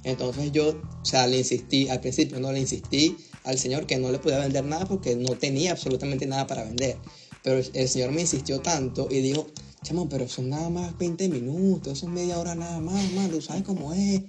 [0.04, 4.12] Entonces yo, o sea, le insistí, al principio no le insistí al señor que no
[4.12, 6.98] le podía vender nada porque no tenía absolutamente nada para vender.
[7.44, 9.48] Pero el, señor me insistió tanto y dijo,
[9.84, 13.94] chamo, pero son nada más 20 minutos, son media hora nada más, mano, sabes cómo
[13.94, 14.22] es.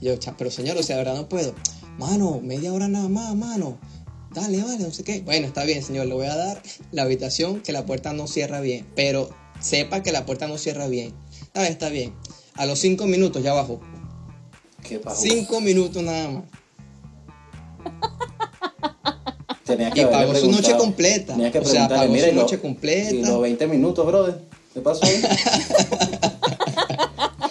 [0.00, 1.54] Y yo, "Cha- pero señor, o sea, de verdad no puedo.
[1.98, 3.78] Mano, media hora nada más, mano.
[4.32, 5.20] Dale, vale, no sé qué.
[5.22, 6.62] Bueno, está bien, señor, le voy a dar
[6.92, 8.86] la habitación que la puerta no cierra bien.
[8.94, 11.12] Pero sepa que la puerta no cierra bien.
[11.42, 12.14] Está bien, está bien.
[12.54, 13.80] A los 5 minutos ya bajó.
[14.82, 15.20] Qué pajo.
[15.20, 16.44] Cinco minutos nada más.
[19.64, 21.34] Tenías Y haberle pagó su noche completa.
[21.34, 23.14] Tenías que O sea, preguntarle, pagó mira, su y lo- noche completa.
[23.14, 24.40] Y los 20 minutos, brother.
[24.74, 25.22] ¿Qué pasó ahí?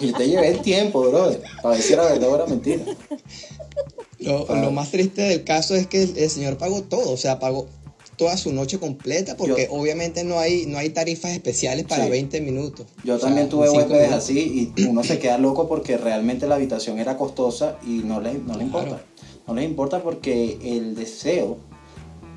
[0.00, 1.42] y te llevé el tiempo, brother.
[1.62, 2.82] Para ver si era verdad o era mentira.
[4.18, 7.38] Lo, lo más triste del caso es que el, el señor pagó todo, o sea,
[7.38, 7.68] pagó
[8.20, 12.10] toda su noche completa porque Yo- obviamente no hay, no hay tarifas especiales para Sí.
[12.10, 12.86] 20 minutos.
[13.02, 16.56] Yo O sea, también tuve huéspedes así y uno se queda loco porque realmente la
[16.56, 18.88] habitación era costosa y no les, no les importa.
[18.88, 19.02] Claro.
[19.48, 21.56] No les importa porque el deseo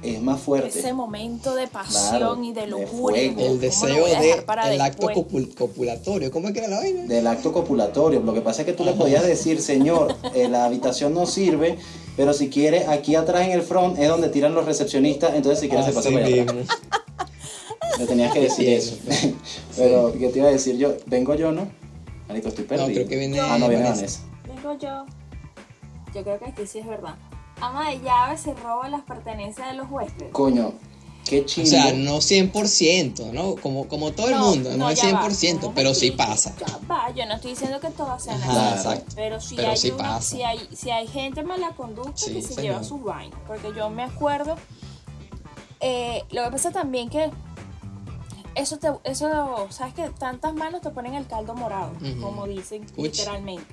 [0.01, 0.79] es más fuerte.
[0.79, 2.88] Ese momento de pasión Claro, y de de locura.
[3.17, 3.36] fuego.
[3.36, 6.31] ¿cómo El deseo dejar de acto copul- copulatorio.
[6.31, 7.03] ¿Cómo es que era la vaina?
[7.03, 8.21] Del acto copulatorio.
[8.21, 11.77] Lo que pasa es que tú le podías decir, señor, eh, la habitación no sirve,
[12.16, 15.70] pero si quiere, aquí atrás en el front es donde tiran los recepcionistas, entonces si
[15.70, 16.45] quiere se pasa Así para allá.
[17.97, 18.97] Le tenías que decir eso.
[19.78, 20.95] Pero, ¿qué te iba a decir yo?
[21.05, 21.68] Vengo yo, ¿no?
[22.28, 22.88] Marico, estoy perdido.
[22.88, 24.22] creo que viene Ah, no, viene Vanessa.
[24.45, 24.61] Vanessa.
[24.61, 25.05] Vengo yo.
[26.14, 27.16] Yo creo que aquí sí es verdad.
[27.59, 30.32] Ama de llaves se roba las pertenencias de los huéspedes.
[30.32, 30.74] Coño,
[31.26, 31.67] qué O chingo.
[31.67, 33.55] sea, no 100%, ¿no?
[33.55, 36.53] Como, como todo el mundo, no, es ya va, 100%, un pero sí pasa.
[36.59, 38.88] Ya va, yo no estoy diciendo que todo sea Ajá, así.
[38.88, 39.11] exacto.
[39.15, 40.21] Pero si Pero hay sí una- pasa.
[40.21, 42.63] si hay, si hay gente mala conducta Sí, que se señor.
[42.63, 43.39] lleva sus vainas.
[43.47, 44.55] Porque yo me acuerdo.
[45.80, 47.30] eh, lo que pasa también que
[48.55, 53.05] eso te, eso, sabes que tantas manos te ponen el caldo morado, como dicen Uch.
[53.17, 53.65] literalmente.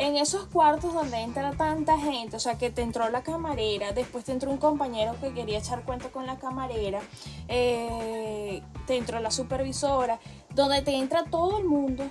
[0.00, 4.24] En esos cuartos donde entra tanta gente, o sea, que te entró la camarera, después
[4.24, 7.00] te entró un compañero que quería echar cuenta con la camarera,
[7.48, 10.20] eh, te entró la supervisora,
[10.54, 12.04] donde te entra todo el mundo.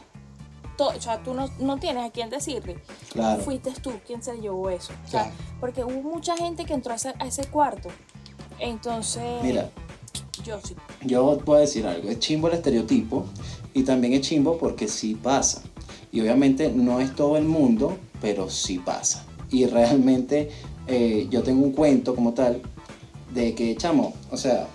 [0.76, 2.78] to- o sea, tú no, no tienes a quién decirle.
[3.12, 3.42] Claro.
[3.42, 4.94] Fuiste tú quien se llevó eso.
[5.06, 5.36] O sea, Claro.
[5.60, 7.90] porque hubo mucha gente que entró a ese, a ese cuarto.
[8.60, 9.72] Entonces, Mira,
[10.44, 10.76] yo sí.
[11.02, 13.26] yo puedo decir algo, es chimbo el estereotipo
[13.74, 15.64] y también es chimbo porque sí pasa.
[16.12, 19.26] Y obviamente no es todo el mundo, pero sí pasa.
[19.51, 20.49] Y realmente
[20.88, 22.62] eh, yo tengo un cuento como tal
[23.34, 24.68] de que, chamo, o sea,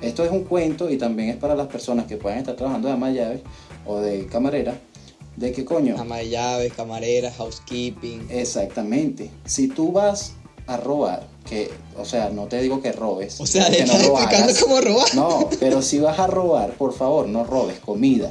[0.00, 2.94] esto es un cuento y también es para las personas que pueden estar trabajando de
[2.94, 3.40] ama de llaves
[3.86, 4.78] o de camarera,
[5.36, 8.26] de que coño, Ama de llaves, camareras, housekeeping.
[8.30, 10.34] exactamente, si tú vas
[10.66, 13.84] a robar, que, o sea, no te digo que robes, O sea, que
[14.62, 15.14] cómo robar.
[15.14, 18.30] No, pero si vas a robar, por favor, no robes comida.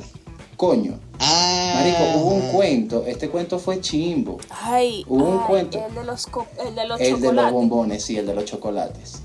[0.55, 0.99] Coño.
[1.19, 1.71] Ah.
[1.75, 4.37] Marico, hubo un cuento, este cuento fue chimbo.
[4.49, 5.83] Ay, Hubo un cuento.
[5.87, 7.53] El de los, co- el de los El de los chocolates.
[7.53, 9.21] bombones, sí, el de los chocolates.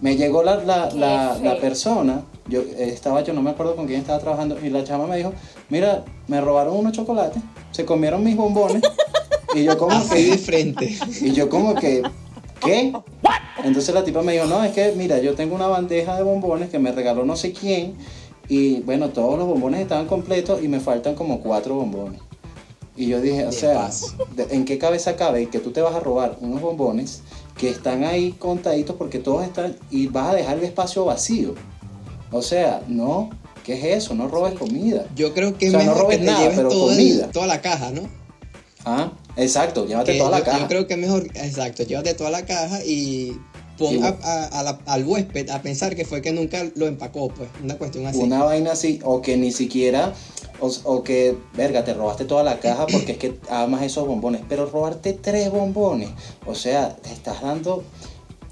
[0.00, 4.18] Me llegó la, la, la, persona, yo estaba, yo no me acuerdo con quién estaba
[4.18, 5.32] trabajando, y la chama me dijo,
[5.68, 8.82] mira, me robaron unos chocolates, se comieron mis bombones,
[9.54, 10.98] y yo como Así de que, frente.
[11.20, 12.02] y yo como que,
[12.64, 12.92] ¿qué?
[13.62, 16.70] Entonces la tipa me dijo, no, es que mira, yo tengo una bandeja de bombones
[16.70, 17.94] que me regaló no sé quién,
[18.48, 22.20] y bueno, todos los bombones estaban completos y me faltan como cuatro bombones.
[22.96, 23.90] Y yo dije, o sea,
[24.50, 27.22] ¿en qué cabeza cabe que tú te vas a robar unos bombones
[27.56, 31.54] que están ahí contaditos porque todos están y vas a dejar el espacio vacío?
[32.32, 33.30] O sea, no,
[33.64, 34.14] ¿qué es eso?
[34.14, 35.06] No robes comida.
[35.14, 36.90] Yo creo que es O sea, no mejor robes que te nada, lleves pero todo
[36.90, 37.30] el- comida.
[37.30, 38.02] toda la caja, ¿no?
[38.84, 40.58] Ah, exacto, llévate Que toda la yo, caja.
[40.60, 43.38] yo creo que es mejor, exacto, llévate toda la caja y
[43.78, 46.86] pon Y a- a- a la- al huésped a pensar que fue que nunca lo
[46.86, 48.18] empacó, pues, una cuestión así.
[48.18, 50.12] Una vaina así, o que ni siquiera,
[50.60, 54.42] o, o que, verga, te robaste toda la caja porque es que amas esos bombones,
[54.48, 56.10] pero robarte tres bombones,
[56.46, 57.84] o sea, te estás dando,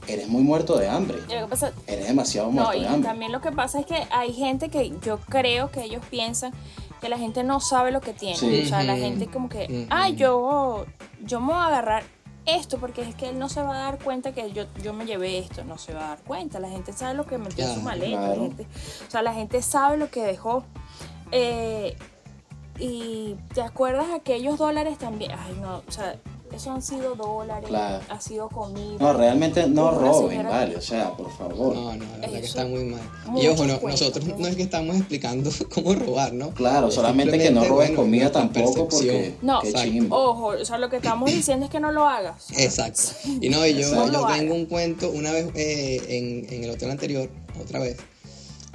[0.07, 2.87] eres muy muerto de hambre, Y lo que pasa- eres demasiado No, muerto y de
[2.87, 3.09] hambre.
[3.09, 6.53] también lo que pasa es que hay gente que yo creo que ellos piensan
[7.01, 8.37] que la gente no sabe lo que tiene.
[8.37, 8.63] Sí.
[8.65, 10.87] O sea, la gente como que, ay, yo,
[11.25, 12.05] yo me voy a agarrar
[12.47, 15.05] esto porque es que él no se va a dar cuenta que yo, yo me
[15.05, 16.59] llevé esto, no se va a dar cuenta.
[16.61, 18.29] La gente sabe lo que metió en su Claro, maleta.
[18.29, 18.67] La gente,
[19.07, 20.65] o sea, la gente sabe lo que dejó.
[21.33, 21.97] Eh,
[22.79, 25.33] y te acuerdas aquellos dólares también.
[25.33, 26.17] Ay, no, o sea,
[26.57, 28.05] eso han sido dólares, Claro.
[28.09, 28.97] ha sido comida.
[28.99, 31.75] No, realmente no roben, vale, o sea, por favor.
[31.75, 33.01] No, no, la verdad que está muy mal.
[33.41, 34.37] Y ojo, no, nosotros ¿no?
[34.39, 36.51] no es que estamos explicando cómo robar, ¿no?
[36.51, 39.35] Claro, solamente que no bueno, comida tampoco porque.
[39.43, 39.91] No, qué Exacto.
[39.91, 40.17] chimbo.
[40.17, 42.47] Ojo, o sea, lo que estamos diciendo es que no lo hagas.
[42.57, 43.03] Exacto.
[43.41, 46.91] Y no, y yo, yo tengo un cuento una vez eh, en, en el hotel
[46.91, 47.29] anterior,
[47.63, 47.97] otra vez.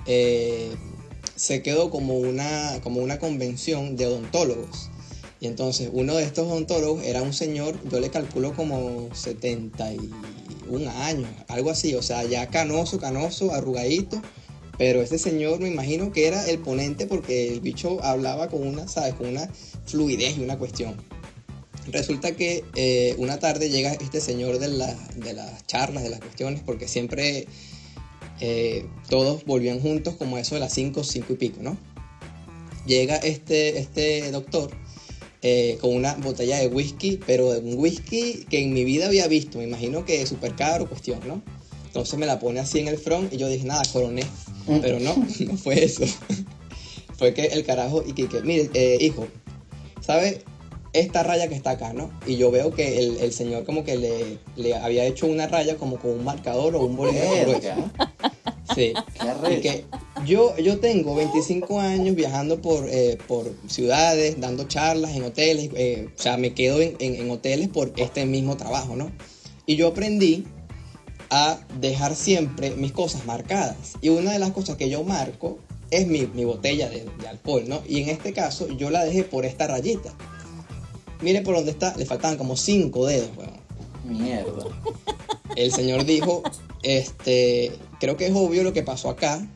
[0.05, 0.71] eh,
[1.35, 4.90] se quedó como una, como una convención de odontólogos.
[5.41, 11.29] Y entonces uno de estos odontólogos era un señor, yo le calculo como 71 años,
[11.47, 14.21] algo así, o sea, ya canoso, canoso, arrugadito.
[14.77, 18.87] Pero ese señor me imagino que era el ponente porque el bicho hablaba con una,
[18.87, 19.15] ¿sabes?
[19.15, 19.49] Con una
[19.85, 20.95] fluidez y una cuestión.
[21.87, 26.19] Resulta que eh, una tarde llega este señor de, la- de las charlas, de las
[26.19, 27.47] cuestiones, porque siempre
[28.39, 31.77] eh, todos volvían juntos como eso de las 5, 5 y pico, ¿no?
[32.85, 34.69] Llega este, este doctor
[35.41, 39.27] eh, con una botella de whisky, pero de un whisky que en mi vida había
[39.27, 41.41] visto, me imagino que súper caro, cuestión, ¿no?
[41.87, 44.23] Entonces me la pone así en el front y yo dije, nada, coroné.
[44.81, 46.05] Pero no, no fue eso.
[47.17, 49.27] fue que el carajo, y que, que, mire, eh, hijo,
[49.99, 50.43] ¿sabe?
[50.93, 52.11] Esta raya que está acá, ¿no?
[52.27, 55.77] Y yo veo que el, el señor como que le, le había hecho una raya
[55.77, 57.59] como con un marcador o un bolígrafo grueso.
[58.75, 58.93] Sí.
[59.57, 59.85] Y que
[60.25, 66.09] yo, yo tengo 25 años viajando por, eh, por ciudades, dando charlas en hoteles, eh,
[66.17, 69.11] o sea, me quedo en, en- en hoteles por este mismo trabajo, ¿no?
[69.65, 70.45] Y yo aprendí
[71.29, 73.93] a dejar siempre mis cosas marcadas.
[74.01, 77.63] Y una de las cosas que yo marco es mi, mi botella de, de alcohol,
[77.67, 77.81] ¿no?
[77.87, 80.13] Y en este caso yo la dejé por esta rayita.
[81.21, 83.61] Mire por dónde está, le faltaban como 5 dedos, weón.
[84.03, 84.65] Mierda.
[85.55, 86.43] El señor dijo,
[86.83, 89.47] este, creo que es obvio lo que pasó acá.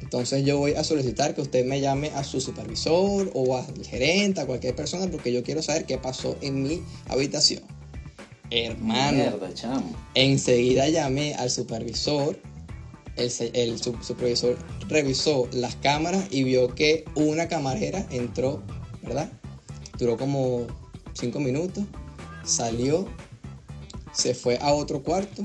[0.00, 4.40] Entonces yo voy a solicitar que usted me llame a su supervisor o al gerente,
[4.40, 7.62] a cualquier persona, porque yo quiero saber qué pasó en mi habitación.
[8.50, 9.96] Hermano, Mierda, chamo.
[10.14, 12.38] enseguida llamé al supervisor.
[13.16, 14.56] El, supervisor
[14.88, 18.62] revisó las cámaras y vio que una camarera entró,
[19.02, 19.30] ¿verdad?
[19.98, 20.66] Duró como
[21.14, 21.84] cinco minutos,
[22.44, 23.06] salió,
[24.12, 25.44] se fue a otro cuarto,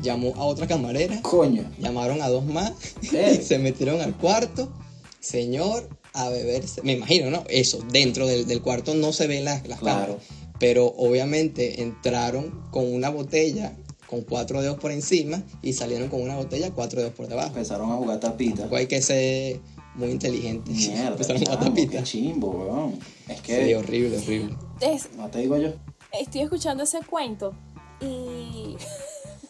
[0.00, 1.64] llamó a otra camarera, Coño.
[1.78, 2.72] llamaron a dos más
[3.02, 3.06] y
[3.42, 4.72] se metieron al cuarto.
[5.20, 6.82] Señor, a beberse.
[6.82, 7.44] Me imagino, ¿no?
[7.48, 10.14] Eso, dentro del, del cuarto no se ven las, las Claro.
[10.14, 10.26] cámaras.
[10.58, 13.76] pero obviamente entraron con una botella
[14.08, 17.48] con cuatro dedos por encima y salieron con una botella cuatro dedos por debajo.
[17.48, 18.56] Empezaron a jugar tapita.
[18.56, 19.60] Tampoco hay que ser
[19.94, 20.70] muy inteligente.
[20.70, 21.98] Mierda, Empezaron a jugar chamo, tapita.
[21.98, 22.98] qué chimbo, weón.
[23.28, 24.56] Es Sí, que, horrible, horrible.
[24.80, 25.70] Es- no te digo yo.
[26.12, 27.52] estoy escuchando ese cuento
[28.00, 28.76] y...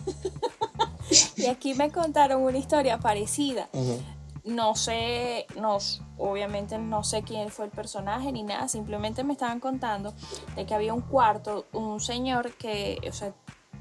[1.36, 3.68] y aquí me contaron una historia parecida.
[4.44, 5.78] No sé, no,
[6.18, 10.12] obviamente no sé quién fue el personaje ni nada, simplemente me estaban contando
[10.56, 13.32] de que había un cuarto, un señor que, o sea,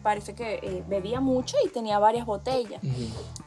[0.03, 2.79] parece que eh, bebía mucho y tenía varias botellas.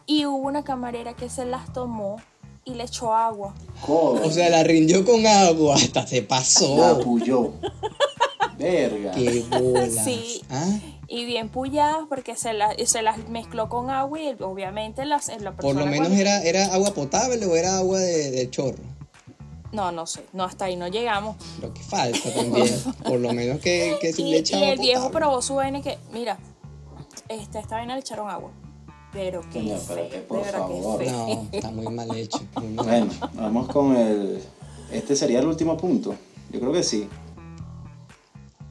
[0.07, 2.17] Y hubo una camarera que se las tomó
[2.65, 3.55] y le echó agua.
[3.85, 4.27] Codo.
[4.27, 7.01] O sea, la rindió con agua, hasta se la pasó.
[7.03, 7.51] puyó.
[8.59, 9.13] Verga.
[9.13, 10.05] Qué bolas.
[10.05, 10.43] Sí.
[10.51, 15.29] Ah, Y bien puyadas porque se, la- se las mezcló con agua y obviamente las,
[15.29, 15.59] la persona...
[15.61, 18.83] por lo menos cuando- era, era agua potable o era agua de, de chorro.
[19.73, 21.37] No, no sé, no, hasta ahí no llegamos.
[21.61, 22.73] Lo que falta también.
[23.05, 25.79] Por lo menos que, que si Y, le y echaba el viejo probó su vaina
[25.81, 26.39] y que, mira,
[27.29, 28.53] este, esta vaina le echaron agua.
[29.15, 31.07] Pero qué Coño, pero que por que favor.
[31.07, 32.41] No, está muy mal hecho.
[32.57, 34.41] muy mal Bueno, vamos con el.
[34.93, 36.15] Este sería el último punto.
[36.53, 37.09] Yo creo que sí.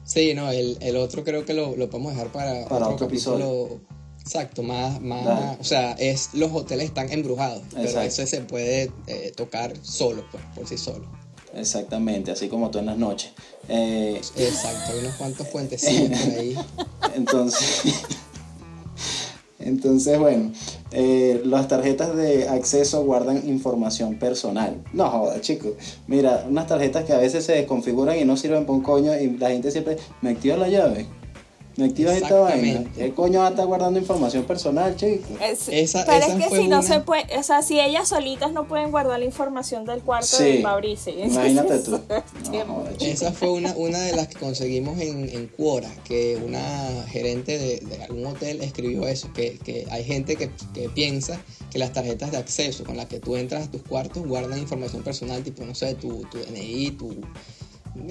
[0.04, 3.80] Sí, no, el, el otro creo que lo, lo podemos dejar para, Para otro capítulo.
[4.20, 5.56] Exacto, más, más, Dale.
[5.60, 8.22] o sea, es los hoteles están embrujados, pero Exacto.
[8.22, 11.04] eso se puede eh, tocar solo, pues, por sí solo.
[11.54, 13.32] Exactamente, así como tú en las noches.
[13.68, 16.56] Eh, Exacto, hay unos cuantos puentecitos por ahí.
[17.14, 17.82] entonces.
[19.64, 20.52] Entonces, bueno,
[20.92, 24.76] eh, las tarjetas de acceso guardan información personal.
[24.92, 25.72] No joda, chicos.
[26.06, 29.36] Mira, unas tarjetas que a veces se desconfiguran y no sirven para un coño y
[29.38, 31.06] la gente siempre, ¿me activas la llave?
[31.76, 32.84] ¿Me activas esta vaina?
[32.96, 35.26] ¿Qué coño va a estar guardando información personal, chicos?
[35.42, 38.08] Es- Esa- pero esa es que fue si no se puede, o sea, si ellas
[38.08, 40.44] solitas no pueden guardar la información del cuarto Sí.
[40.44, 41.12] de Mauricio.
[41.24, 42.00] Imagínate tú.
[42.52, 42.84] No.
[43.00, 46.62] Esa fue una, una de las que conseguimos en, en Quora, que una
[47.08, 51.40] gerente de, de algún hotel escribió eso, que, que hay gente que, que piensa
[51.72, 55.02] que las tarjetas de acceso con las que tú entras a tus cuartos guardan información
[55.02, 57.16] personal, tipo, no sé, tu, tu DNI, tu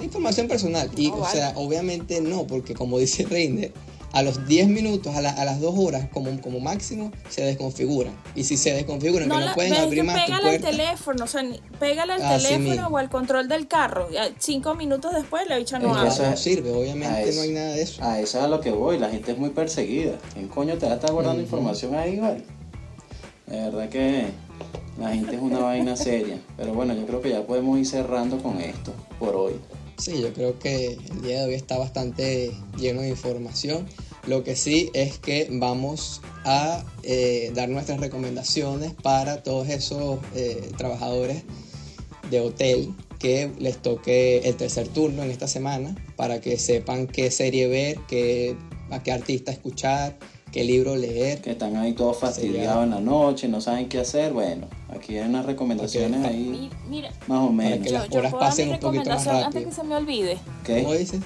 [0.02, 0.90] información personal.
[0.96, 1.32] Y, No, o vale.
[1.38, 3.72] sea, obviamente no, porque como dice Reiner,
[4.12, 8.14] a los 10 minutos, a, la- a las 2 horas como, como máximo, se desconfiguran.
[8.36, 10.60] Y si se desconfiguran, No que no la, pueden ves abrir más tu pégale al
[10.60, 11.42] teléfono, o sea,
[11.80, 12.88] pégale al Así teléfono mismo.
[12.92, 14.08] o al control del carro.
[14.38, 16.12] Cinco minutos después la bicha no habla.
[16.12, 17.36] eso no sirve, obviamente eso.
[17.38, 18.04] no hay nada de eso.
[18.04, 20.12] A eso es a lo que voy, la gente es muy perseguida.
[20.32, 22.44] ¿Quién coño te va a estar guardando información ahí, vale?
[23.48, 24.26] De verdad que
[24.98, 26.38] la gente es una vaina seria.
[26.56, 29.54] Pero bueno, yo creo que ya podemos ir cerrando con esto por hoy.
[29.96, 33.86] Sí, yo creo que el día de hoy está bastante lleno de información.
[34.26, 40.70] Lo que sí es que vamos a eh, dar nuestras recomendaciones para todos esos eh,
[40.76, 41.44] trabajadores
[42.30, 47.30] de hotel que les toque el tercer turno en esta semana para que sepan qué
[47.30, 48.56] serie ver, qué,
[48.90, 50.18] a qué artista escuchar,
[50.54, 51.42] qué libro leer.
[51.42, 54.32] Que están ahí todos fastidiados en la noche, no saben qué hacer.
[54.32, 57.78] Bueno, aquí hay unas recomendaciones ahí Mi- Mira, más o Para menos.
[57.86, 60.38] que las yo horas puedo dar pasen un poquito más antes que se me olvide.
[60.64, 60.82] ¿Qué?
[60.82, 61.20] ¿Cómo dices?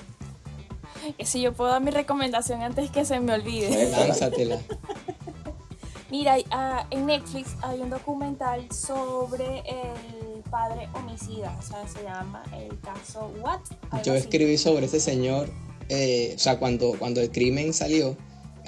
[1.16, 3.72] Que si yo puedo dar mi recomendación antes que se me olvide.
[3.72, 4.06] Suéltala.
[4.08, 4.58] Lánzatela.
[6.10, 12.42] Mira, ah, en Netflix hay un documental sobre el padre homicida, o sea, se llama
[12.58, 13.60] el caso What.
[13.90, 14.22] algo Yo así.
[14.22, 15.50] escribí sobre ese señor,
[15.90, 18.16] eh, o sea, cuando, cuando el crimen salió,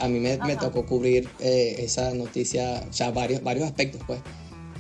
[0.01, 4.21] a mí me, tocó cubrir eh, esa noticia, o sea, varios, varios aspectos, pues.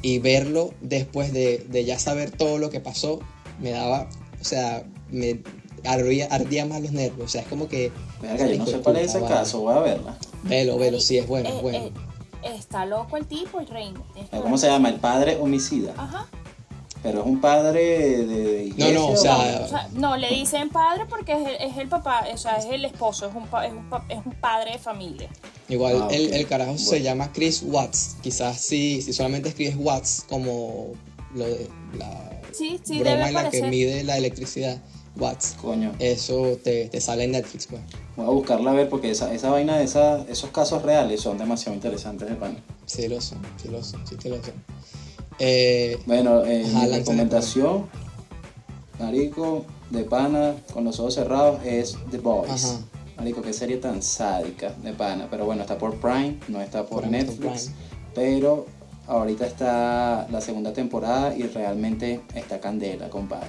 [0.02, 3.20] Y verlo después de, de ya saber todo lo que pasó,
[3.60, 4.08] me daba,
[4.40, 5.42] o sea, me
[5.84, 7.24] ardía, ardía más los nervios.
[7.24, 7.92] O sea, es como que...
[8.20, 9.34] Verga, yo no sé cuál es ese vale.
[9.34, 10.18] caso, voy a verla.
[10.44, 11.78] Velo, velo, sí, es bueno, Eh, es bueno.
[11.78, 11.92] eh,
[12.56, 13.60] está loco el tipo.
[13.60, 14.88] Tienes que ¿Cómo se llama?
[14.88, 15.94] El padre homicida.
[15.96, 16.26] Ajá.
[17.02, 18.94] Pero es un padre de, de iglesia.
[18.94, 22.24] no, o sea, O sea, no, le dicen padre porque es el, es el papá,
[22.32, 24.78] o sea, es el esposo, es un, pa- es un, pa- es un padre de
[24.78, 25.30] familia.
[25.68, 26.32] Igual Ah, el, ok.
[26.34, 27.04] el carajo se Bueno.
[27.04, 28.16] llama Chris Watts.
[28.22, 30.88] Quizás si, si solamente escribes Watts como
[31.34, 33.70] lo de la Sí, sí, broma debe en la que parecer.
[33.70, 34.76] mide la electricidad,
[35.16, 35.56] Watts.
[35.62, 37.80] Coño, Eso te, te sale en Netflix, pues.
[38.16, 41.38] voy a buscarla a ver porque esa, esa vaina de esa, esos casos reales son
[41.38, 42.58] demasiado interesantes de pan.
[42.84, 44.52] Sí lo son, sí lo son, sí que lo son.
[45.40, 47.86] Eh, Bueno, eh, mi recomendación,
[48.98, 52.64] Marico, de pana, con los ojos cerrados, es The Boys.
[52.64, 52.78] Ajá.
[53.16, 55.28] Marico, qué serie tan sádica de pana.
[55.30, 57.70] Pero bueno, está por Prime, no está por está Netflix.
[58.14, 58.66] Pero
[59.06, 63.48] ahorita está la segunda temporada y realmente está candela, compadre.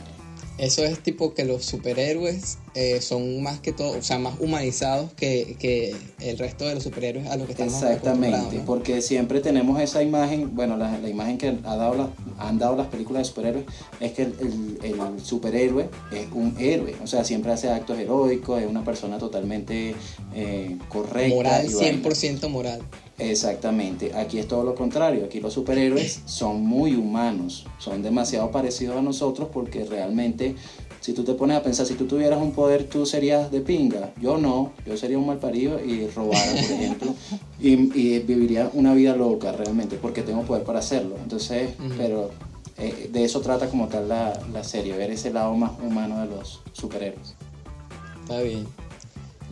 [0.61, 5.11] Eso es tipo que los superhéroes eh, son más que todo, o sea, más humanizados
[5.13, 9.81] que, que el resto de los superhéroes a los que estamos Exactamente, porque siempre tenemos
[9.81, 13.25] esa imagen, bueno, la, la imagen que ha dado la- han dado las películas de
[13.29, 13.65] superhéroes
[13.99, 14.35] es que el,
[14.83, 14.85] el-
[15.15, 19.95] el superhéroe es un héroe, o sea, siempre hace actos heroicos, es una persona totalmente
[20.35, 21.35] eh, correcta.
[21.35, 22.01] Moral, y vaina.
[22.03, 22.81] 100% moral.
[23.21, 28.97] Exactamente, aquí es todo lo contrario, aquí los superhéroes son muy humanos, son demasiado parecidos
[28.97, 30.55] a nosotros porque realmente,
[31.01, 34.11] si tú te pones a pensar, si tú tuvieras un poder, tú serías de pinga,
[34.19, 37.15] yo no, yo sería un malparido y robara, por ejemplo,
[37.59, 42.31] y, y viviría una vida loca realmente porque tengo poder para hacerlo, entonces, pero
[42.79, 46.25] eh, de eso trata como tal la, la serie, ver ese lado más humano de
[46.25, 47.35] los superhéroes.
[48.23, 48.65] Está bien.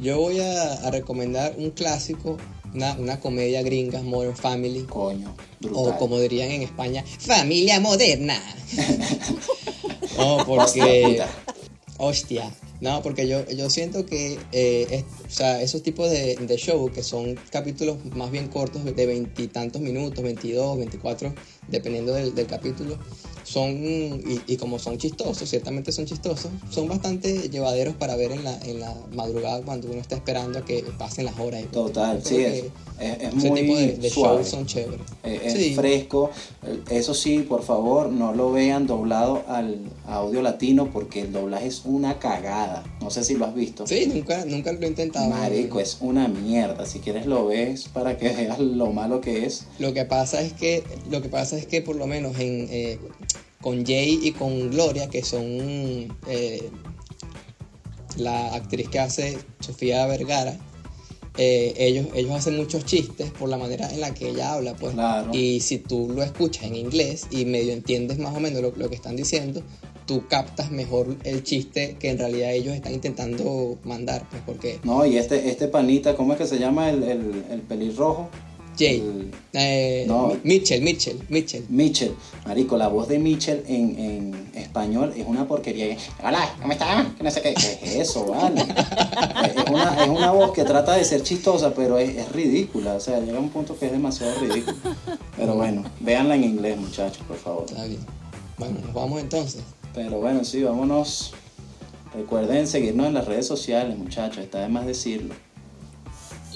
[0.01, 2.37] Yo voy a, a recomendar un clásico,
[2.73, 4.83] una, una comedia gringa, Modern Family.
[4.83, 5.35] Coño,
[5.73, 8.41] O como dirían en España, familia moderna.
[10.17, 11.21] no, porque.
[11.97, 12.53] Hostia.
[12.81, 16.89] No, porque yo, yo siento que eh, es- o sea, esos tipos de, de show
[16.93, 21.33] que son capítulos más bien cortos, de veintitantos minutos, 22, 24,
[21.67, 22.97] dependiendo del, del capítulo,
[23.51, 28.43] son, y, y como son chistosos, ciertamente son chistosos, son bastante llevaderos para ver en
[28.43, 31.61] la, en la madrugada cuando uno está esperando a que pasen las horas.
[31.63, 31.65] y.
[31.67, 32.65] Total, sí, es,
[32.99, 34.37] es, es muy tipo de, de suave.
[34.37, 35.01] shows son chéveres.
[35.23, 35.73] Es Sí.
[35.75, 36.29] fresco.
[36.89, 41.81] Eso sí, por favor, no lo vean doblado al audio latino porque el doblaje es
[41.85, 42.83] una cagada.
[43.01, 43.87] No sé si lo has visto.
[43.87, 45.29] Sí, nunca, nunca lo he intentado.
[45.29, 46.85] Marico, es una mierda.
[46.85, 49.65] Si quieres lo ves para que veas lo malo que es.
[49.79, 52.99] Lo que pasa es que, lo que pasa es que por lo menos en eh,
[53.61, 56.69] con Jay y con Gloria, que son eh,
[58.17, 60.57] la actriz que hace Sofía Vergara,
[61.37, 64.93] eh, ellos, ellos hacen muchos chistes por la manera en la que ella habla, pues.
[64.93, 65.31] Claro.
[65.33, 68.89] Y si tú lo escuchas en inglés y medio entiendes más o menos lo, lo
[68.89, 69.61] que están diciendo,
[70.05, 75.05] tú captas mejor el chiste que en realidad ellos están intentando mandar, pues porque No,
[75.05, 78.29] y este, este panita, ¿cómo es que se llama el, el, el pelirrojo?
[78.79, 80.37] Jay, El- eh, No.
[80.43, 81.65] Mitchell, Mitchell, Mitchell.
[81.69, 82.15] Mitchell,
[82.45, 85.97] marico, la voz de Mitchell en, en español es una porquería.
[86.23, 87.05] Hola, ¿cómo estás?
[87.21, 87.53] No sé qué.
[87.53, 88.61] ¿Qué es eso, vale?
[88.61, 92.93] es, es una, es una voz que trata de ser chistosa, pero es, es ridícula.
[92.93, 94.77] O sea, llega a un punto que es demasiado ridículo.
[95.35, 97.65] Pero bueno, véanla en inglés, muchachos, por favor.
[97.67, 97.99] Está bien.
[98.57, 99.61] Bueno, nos vamos entonces.
[99.93, 101.33] Pero bueno, sí, vámonos.
[102.13, 104.39] Recuerden seguirnos en las redes sociales, muchachos.
[104.43, 105.35] Está de más decirlo.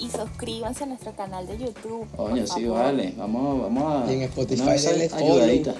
[0.04, 2.06] Y suscríbanse a nuestro canal de YouTube.
[2.16, 2.78] Coño, sí, favor.
[2.84, 3.14] vale.
[3.16, 4.12] Vamos, vamos a.
[4.12, 5.74] Y en Spotify una vez denle ayudadita.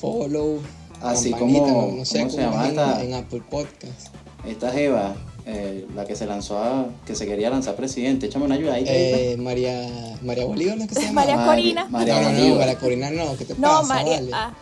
[0.00, 0.60] Follow.
[1.00, 3.02] Así como- no, no sé ¿cómo se llama esta?
[3.02, 4.14] en Apple Podcast.
[4.46, 5.14] Esta Jeva,
[5.46, 8.90] eh, la que se lanzó a, que se quería lanzar presidente, échame una ayudadita.
[8.90, 8.98] ahí.
[8.98, 9.88] Eh, María,
[10.22, 11.12] María Bolívar, ¿no es que se llama?
[11.22, 11.86] María María- Corina.
[11.88, 12.58] María no, no, no, Bolívar.
[12.58, 13.82] María Corina no, ¿qué te No, pasa?
[13.94, 14.14] María.
[14.16, 14.30] vale?
[14.32, 14.54] ah,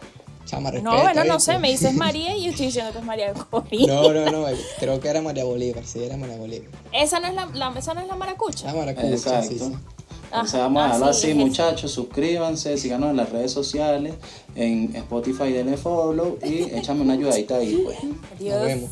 [0.51, 1.53] Chama, no, bueno, no ¿viste?
[1.53, 3.87] sé, me dices María y yo estoy diciendo que es María Corina.
[3.95, 4.47] No, no, no,
[4.81, 6.69] creo que era María Bolívar, sí, era María Bolívar.
[6.93, 8.67] Esa no es la, la- esa no es la maracucha.
[8.67, 9.49] La maracucha, Exacto.
[9.49, 9.73] sí, sí.
[10.25, 11.91] Entonces Ajá, vamos a dejarlo ah, así, sí, muchachos.
[11.93, 14.15] Suscríbanse, síganos en las redes sociales,
[14.57, 17.99] en Spotify denle follow y échame una ayudadita ahí, pues.
[18.37, 18.57] Adiós.
[18.59, 18.91] Nos vemos.